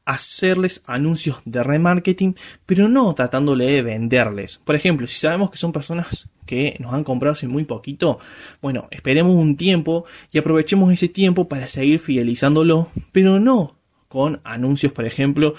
hacerles 0.06 0.82
anuncios 0.86 1.38
de 1.46 1.64
remarketing, 1.64 2.36
pero 2.66 2.90
no 2.90 3.14
tratándole 3.14 3.66
de 3.66 3.82
venderles. 3.82 4.60
Por 4.64 4.76
ejemplo, 4.76 5.08
si 5.08 5.20
sabemos 5.20 5.52
que 5.52 5.58
son 5.58 5.72
personas 5.72 6.30
que 6.46 6.78
nos 6.80 6.94
han 6.94 7.04
comprado 7.04 7.34
hace 7.34 7.48
muy 7.48 7.66
poquito, 7.66 8.20
bueno, 8.62 8.88
esperemos 8.92 9.36
un 9.36 9.58
tiempo 9.58 10.06
y 10.32 10.38
aprovechemos 10.38 10.92
ese 10.92 11.08
tiempo 11.08 11.48
para 11.48 11.68
seguir 11.68 12.00
fidelizándolo, 12.00 12.90
pero 13.12 13.40
no 13.40 13.81
con 14.12 14.42
anuncios, 14.44 14.92
por 14.92 15.06
ejemplo, 15.06 15.56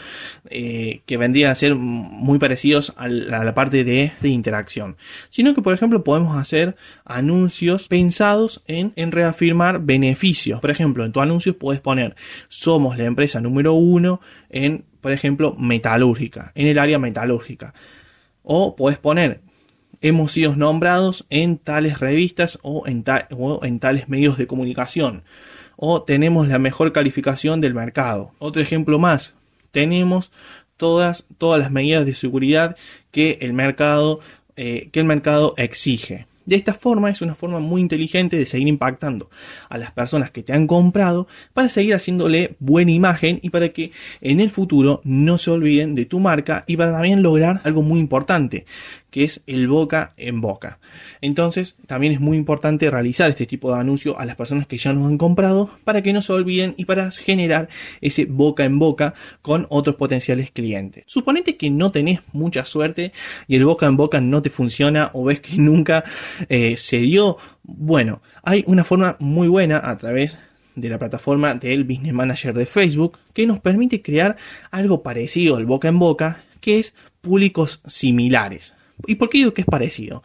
eh, 0.51 1.01
que 1.07 1.17
vendrían 1.17 1.51
a 1.51 1.55
ser 1.55 1.75
muy 1.75 2.39
parecidos 2.39 2.93
a 2.99 3.09
la, 3.09 3.55
parte 3.55 3.83
de, 3.83 4.13
interacción, 4.25 4.99
sino 5.31 5.55
que, 5.55 5.63
por 5.63 5.73
ejemplo, 5.73 6.05
podemos 6.05 6.37
hacer 6.37 6.77
anuncios 7.07 7.89
pensados 7.89 8.63
en, 8.67 8.93
reafirmar 9.11 9.81
beneficios. 9.81 10.61
Por 10.61 10.71
ejemplo, 10.71 11.07
en 11.07 11.13
tu 11.13 11.21
anuncio 11.21 11.57
puedes 11.57 11.81
poner, 11.81 12.15
somos 12.49 12.99
la 12.99 13.05
empresa 13.05 13.41
número 13.41 13.73
uno 13.73 14.21
en, 14.51 14.85
por 15.01 15.13
ejemplo, 15.13 15.57
metalúrgica, 15.59 16.53
en 16.55 16.67
el 16.67 16.79
área 16.79 16.99
metalúrgica. 16.99 17.73
O 18.43 18.77
puedes 18.77 18.99
poner, 18.99 19.41
hemos 20.03 20.31
sido 20.33 20.55
nombrados 20.57 21.25
en 21.31 21.57
tales 21.57 22.01
revistas 22.01 22.59
o 22.61 22.87
en, 22.87 23.03
o 23.31 23.65
en 23.65 23.81
tales 23.81 24.11
medios 24.11 24.37
de 24.37 24.47
comunicación 24.47 25.23
o 25.85 26.03
tenemos 26.03 26.47
la 26.47 26.61
mejor 26.61 26.93
calificación 26.93 27.61
del 27.61 27.75
mercado. 27.75 28.31
Otro 28.39 28.63
ejemplo 28.63 29.01
más, 29.01 29.35
tenemos 29.73 30.31
todas, 30.77 31.25
todas 31.39 31.59
las 31.59 31.73
medidas 31.73 32.07
de 32.07 32.15
seguridad 32.15 32.77
que 33.11 33.39
el 33.41 33.53
mercado, 33.53 34.21
eh, 34.55 34.91
que 34.93 35.01
el 35.01 35.07
mercado 35.07 35.55
exige. 35.57 36.29
De 36.47 36.55
esta 36.55 36.73
forma 36.73 37.11
es 37.11 37.21
una 37.21 37.35
forma 37.35 37.59
muy 37.59 37.81
inteligente 37.81 38.37
de 38.37 38.47
seguir 38.47 38.69
impactando 38.69 39.29
a 39.69 39.77
las 39.77 39.91
personas 39.91 40.31
que 40.31 40.45
te 40.45 40.53
han 40.53 40.69
comprado 40.69 41.27
para 41.53 41.69
seguir 41.69 41.95
haciéndole 41.95 42.55
buena 42.61 42.93
imagen 42.93 43.41
y 43.43 43.51
para 43.51 43.71
que 43.71 43.91
en 44.21 44.39
el 44.39 44.51
futuro 44.51 45.01
no 45.03 45.37
se 45.37 45.51
olviden 45.51 45.97
de 45.97 46.05
tu 46.05 46.21
marca 46.21 46.63
y 46.69 46.77
para 46.77 46.93
también 46.93 47.23
lograr 47.23 47.61
algo 47.65 47.83
muy 47.83 47.99
importante, 47.99 48.67
que 49.13 49.25
es 49.25 49.43
el 49.47 49.69
boca 49.69 50.15
en 50.17 50.41
boca. 50.41 50.81
Entonces, 51.21 51.77
también 51.87 52.15
es 52.15 52.21
muy 52.21 52.37
importante 52.37 52.91
realizar 52.91 53.31
este 53.31 53.47
tipo 53.47 53.73
de 53.73 53.79
anuncio 53.79 54.19
a 54.19 54.25
las 54.25 54.37
personas 54.37 54.67
que 54.67 54.79
ya 54.79 54.93
nos 54.95 55.07
han 55.07 55.19
comprado 55.19 55.71
para 55.85 56.03
que 56.03 56.15
no 56.15 56.23
se 56.23 56.33
olviden 56.33 56.75
y 56.79 56.87
para 56.87 57.11
generar 57.11 57.69
ese 58.01 58.25
boca 58.25 58.65
en 58.65 58.79
boca 58.79 59.15
con 59.43 59.67
otros 59.69 59.97
potenciales 59.97 60.51
clientes. 60.51 61.05
Suponete 61.07 61.57
que 61.57 61.71
no 61.71 61.93
tenés 61.93 62.21
mucha 62.33 62.65
suerte 62.65 63.13
y 63.47 63.57
el 63.57 63.67
boca 63.67 63.87
en 63.87 63.97
boca 63.97 64.21
no 64.21 64.41
te 64.41 64.49
funciona 64.49 65.11
o 65.13 65.25
ves 65.25 65.41
que 65.41 65.57
nunca 65.59 66.05
eh, 66.49 66.77
se 66.79 66.99
dio. 66.99 67.37
Bueno, 67.63 68.23
hay 68.43 68.65
una 68.67 68.83
forma 68.83 69.17
muy 69.21 69.47
buena 69.47 69.79
a 69.79 69.99
través 69.99 70.39
de 70.75 70.89
la 70.89 70.99
plataforma 70.99 71.55
del 71.55 71.85
Business 71.85 72.15
Manager 72.15 72.55
de 72.55 72.65
Facebook 72.65 73.19
que 73.35 73.47
nos 73.47 73.61
permite 73.61 74.01
crear 74.01 74.39
algo 74.71 75.03
parecido 75.03 75.57
al 75.57 75.67
boca 75.67 75.89
en 75.89 75.99
boca 75.99 76.43
que 76.63 76.79
es 76.79 76.95
públicos 77.21 77.83
similares. 77.87 78.73
¿Y 79.07 79.17
por 79.17 79.29
qué 79.29 79.39
digo 79.39 79.55
que 79.55 79.63
es 79.63 79.67
parecido? 79.67 80.23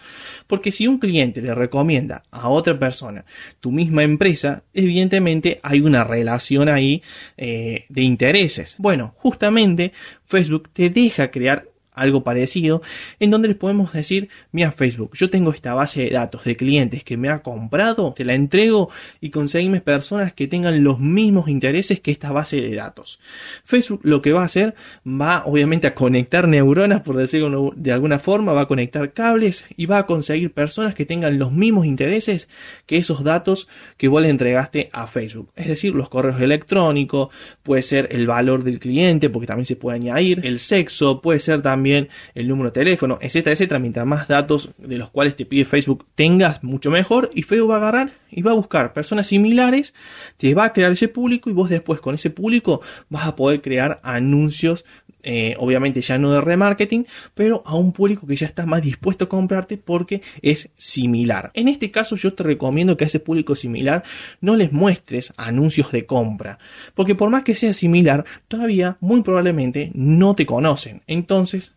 Porque 0.48 0.72
si 0.72 0.88
un 0.88 1.00
cliente 1.00 1.42
le 1.42 1.56
recomienda 1.56 2.24
a 2.32 2.50
otra 2.50 2.78
persona 2.78 3.26
tu 3.60 3.72
misma 3.72 4.04
empresa, 4.04 4.64
evidentemente 4.74 5.60
hay 5.64 5.82
una 5.82 6.04
relación 6.04 6.70
ahí 6.70 7.02
eh, 7.38 7.86
de 7.90 8.02
intereses. 8.02 8.76
Bueno, 8.78 9.14
justamente 9.18 9.94
Facebook 10.26 10.70
te 10.74 10.90
deja 10.90 11.32
crear 11.32 11.68
algo 11.98 12.24
parecido, 12.24 12.82
en 13.20 13.32
donde 13.32 13.50
les 13.50 13.58
podemos 13.58 13.92
decir, 13.92 14.30
mira 14.52 14.72
Facebook, 14.72 15.12
yo 15.16 15.30
tengo 15.30 15.52
esta 15.52 15.74
base 15.74 16.04
de 16.04 16.12
datos 16.12 16.44
de 16.44 16.56
clientes 16.56 17.04
que 17.04 17.18
me 17.18 17.30
ha 17.30 17.42
comprado, 17.42 18.14
te 18.14 18.26
la 18.26 18.34
entrego 18.34 18.90
y 19.20 19.30
conseguime 19.30 19.82
personas 19.82 20.34
que 20.34 20.48
tengan 20.48 20.84
los 20.84 21.00
mismos 21.00 21.50
intereses 21.50 22.00
que 22.00 22.12
esta 22.12 22.32
base 22.32 22.62
de 22.62 22.76
datos. 22.76 23.20
Facebook 23.64 24.02
lo 24.04 24.22
que 24.22 24.34
va 24.34 24.42
a 24.42 24.46
hacer 24.46 24.76
va 25.06 25.44
obviamente 25.46 25.88
a 25.88 25.96
conectar 25.96 26.48
neuronas, 26.48 27.02
por 27.02 27.18
decirlo 27.18 27.74
de 27.76 27.92
alguna 27.92 28.20
forma, 28.20 28.54
va 28.54 28.62
a 28.62 28.68
conectar 28.68 29.14
cables 29.14 29.66
y 29.76 29.86
va 29.86 30.00
a 30.00 30.06
conseguir 30.06 30.54
personas 30.54 30.96
que 30.96 31.06
tengan 31.06 31.40
los 31.40 31.52
mismos 31.52 31.86
intereses 31.86 32.48
que 32.86 32.98
esos 32.98 33.24
datos 33.24 33.68
que 33.98 34.08
vos 34.08 34.22
le 34.22 34.30
entregaste 34.30 34.90
a 34.94 35.08
Facebook. 35.08 35.50
Es 35.56 35.68
decir, 35.68 35.96
los 35.96 36.10
correos 36.10 36.40
electrónicos, 36.42 37.30
puede 37.64 37.84
ser 37.84 38.08
el 38.12 38.28
valor 38.28 38.64
del 38.64 38.80
cliente, 38.80 39.30
porque 39.30 39.48
también 39.48 39.66
se 39.66 39.76
puede 39.76 39.98
añadir, 39.98 40.42
el 40.44 40.60
sexo, 40.60 41.22
puede 41.22 41.40
ser 41.40 41.62
el 41.94 42.48
número 42.48 42.70
de 42.70 42.74
teléfono, 42.74 43.18
etcétera, 43.22 43.54
etcétera. 43.54 43.80
Mientras 43.80 44.06
más 44.06 44.28
datos 44.28 44.72
de 44.78 44.98
los 44.98 45.10
cuales 45.10 45.36
te 45.36 45.46
pide 45.46 45.66
Facebook 45.66 46.06
tengas, 46.16 46.64
mucho 46.64 46.92
mejor. 46.92 47.30
Y 47.34 47.44
Facebook 47.44 47.72
va 47.72 47.76
a 47.76 47.80
agarrar 47.80 48.12
y 48.30 48.42
va 48.42 48.52
a 48.52 48.56
buscar 48.56 48.94
personas 48.94 49.28
similares, 49.28 49.94
te 50.38 50.54
va 50.54 50.66
a 50.66 50.74
crear 50.74 50.92
ese 50.92 51.08
público 51.08 51.50
y 51.50 51.54
vos 51.54 51.70
después 51.70 52.02
con 52.02 52.16
ese 52.16 52.30
público 52.30 52.82
vas 53.10 53.28
a 53.28 53.36
poder 53.36 53.62
crear 53.62 54.00
anuncios 54.04 54.86
eh, 55.30 55.56
obviamente 55.58 56.00
ya 56.00 56.18
no 56.18 56.32
de 56.32 56.40
remarketing, 56.40 57.06
pero 57.34 57.62
a 57.66 57.76
un 57.76 57.92
público 57.92 58.26
que 58.26 58.38
ya 58.38 58.48
está 58.48 58.66
más 58.66 58.82
dispuesto 58.82 59.26
a 59.26 59.30
comprarte 59.30 59.76
porque 59.76 60.22
es 60.42 60.70
similar. 60.76 61.52
En 61.54 61.68
este 61.68 61.92
caso 61.92 62.16
yo 62.16 62.34
te 62.34 62.44
recomiendo 62.44 62.96
que 62.96 63.04
a 63.04 63.08
ese 63.08 63.20
público 63.20 63.54
similar 63.54 64.04
no 64.40 64.56
les 64.56 64.72
muestres 64.72 65.34
anuncios 65.36 65.92
de 65.92 66.06
compra, 66.06 66.60
porque 66.94 67.14
por 67.14 67.30
más 67.30 67.44
que 67.44 67.56
sea 67.56 67.74
similar, 67.74 68.24
todavía 68.48 68.96
muy 69.02 69.22
probablemente 69.22 69.92
no 69.94 70.34
te 70.34 70.46
conocen. 70.46 71.02
Entonces 71.08 71.74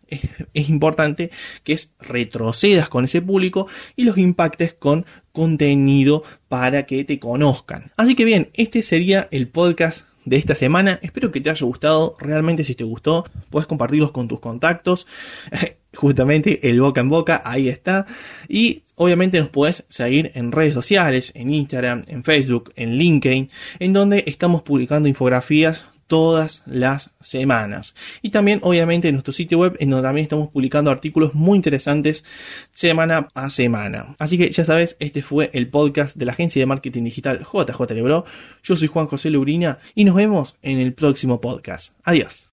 es, 0.53 0.69
importante 0.69 1.29
que 1.63 1.77
retrocedas 1.99 2.87
con 2.87 3.03
ese 3.03 3.21
público 3.21 3.67
y 3.97 4.03
los 4.03 4.17
impactes 4.17 4.73
con 4.73 5.05
contenido 5.31 6.23
para 6.47 6.85
que 6.85 7.03
te 7.03 7.19
conozcan. 7.19 7.91
Así 7.97 8.15
que 8.15 8.25
bien, 8.25 8.49
este 8.53 8.81
sería 8.81 9.27
el 9.31 9.47
podcast 9.47 10.07
de 10.25 10.37
esta 10.37 10.55
semana. 10.55 10.99
Espero 11.01 11.31
que 11.31 11.41
te 11.41 11.49
haya 11.49 11.65
gustado. 11.65 12.15
Realmente 12.19 12.63
si 12.63 12.75
te 12.75 12.83
gustó, 12.83 13.25
puedes 13.49 13.67
compartirlos 13.67 14.11
con 14.11 14.27
tus 14.27 14.39
contactos. 14.39 15.07
Justamente 15.93 16.69
el 16.69 16.79
boca 16.79 17.01
en 17.01 17.09
boca, 17.09 17.41
ahí 17.43 17.67
está. 17.67 18.05
Y 18.47 18.83
obviamente 18.95 19.39
nos 19.39 19.49
puedes 19.49 19.83
seguir 19.89 20.31
en 20.35 20.51
redes 20.51 20.73
sociales, 20.73 21.33
en 21.35 21.53
Instagram, 21.53 22.03
en 22.07 22.23
Facebook, 22.23 22.71
en 22.75 22.95
LinkedIn, 22.95 23.49
en 23.79 23.93
donde 23.93 24.23
estamos 24.25 24.61
publicando 24.61 25.09
infografías 25.09 25.85
todas 26.11 26.61
las 26.65 27.09
semanas. 27.21 27.95
Y 28.21 28.31
también, 28.31 28.59
obviamente, 28.63 29.07
en 29.07 29.15
nuestro 29.15 29.31
sitio 29.31 29.59
web, 29.59 29.77
en 29.79 29.91
donde 29.91 30.05
también 30.05 30.23
estamos 30.23 30.49
publicando 30.49 30.91
artículos 30.91 31.33
muy 31.33 31.55
interesantes 31.55 32.25
semana 32.73 33.29
a 33.33 33.49
semana. 33.49 34.17
Así 34.19 34.37
que 34.37 34.51
ya 34.51 34.65
sabes, 34.65 34.97
este 34.99 35.21
fue 35.21 35.49
el 35.53 35.69
podcast 35.69 36.17
de 36.17 36.25
la 36.25 36.33
agencia 36.33 36.61
de 36.61 36.65
marketing 36.65 37.05
digital 37.05 37.47
JJ 37.49 37.93
Lebro. 37.93 38.25
Yo 38.61 38.75
soy 38.75 38.89
Juan 38.89 39.07
José 39.07 39.29
Leurina 39.29 39.79
y 39.95 40.03
nos 40.03 40.15
vemos 40.15 40.55
en 40.63 40.79
el 40.79 40.91
próximo 40.91 41.39
podcast. 41.39 41.93
Adiós. 42.03 42.49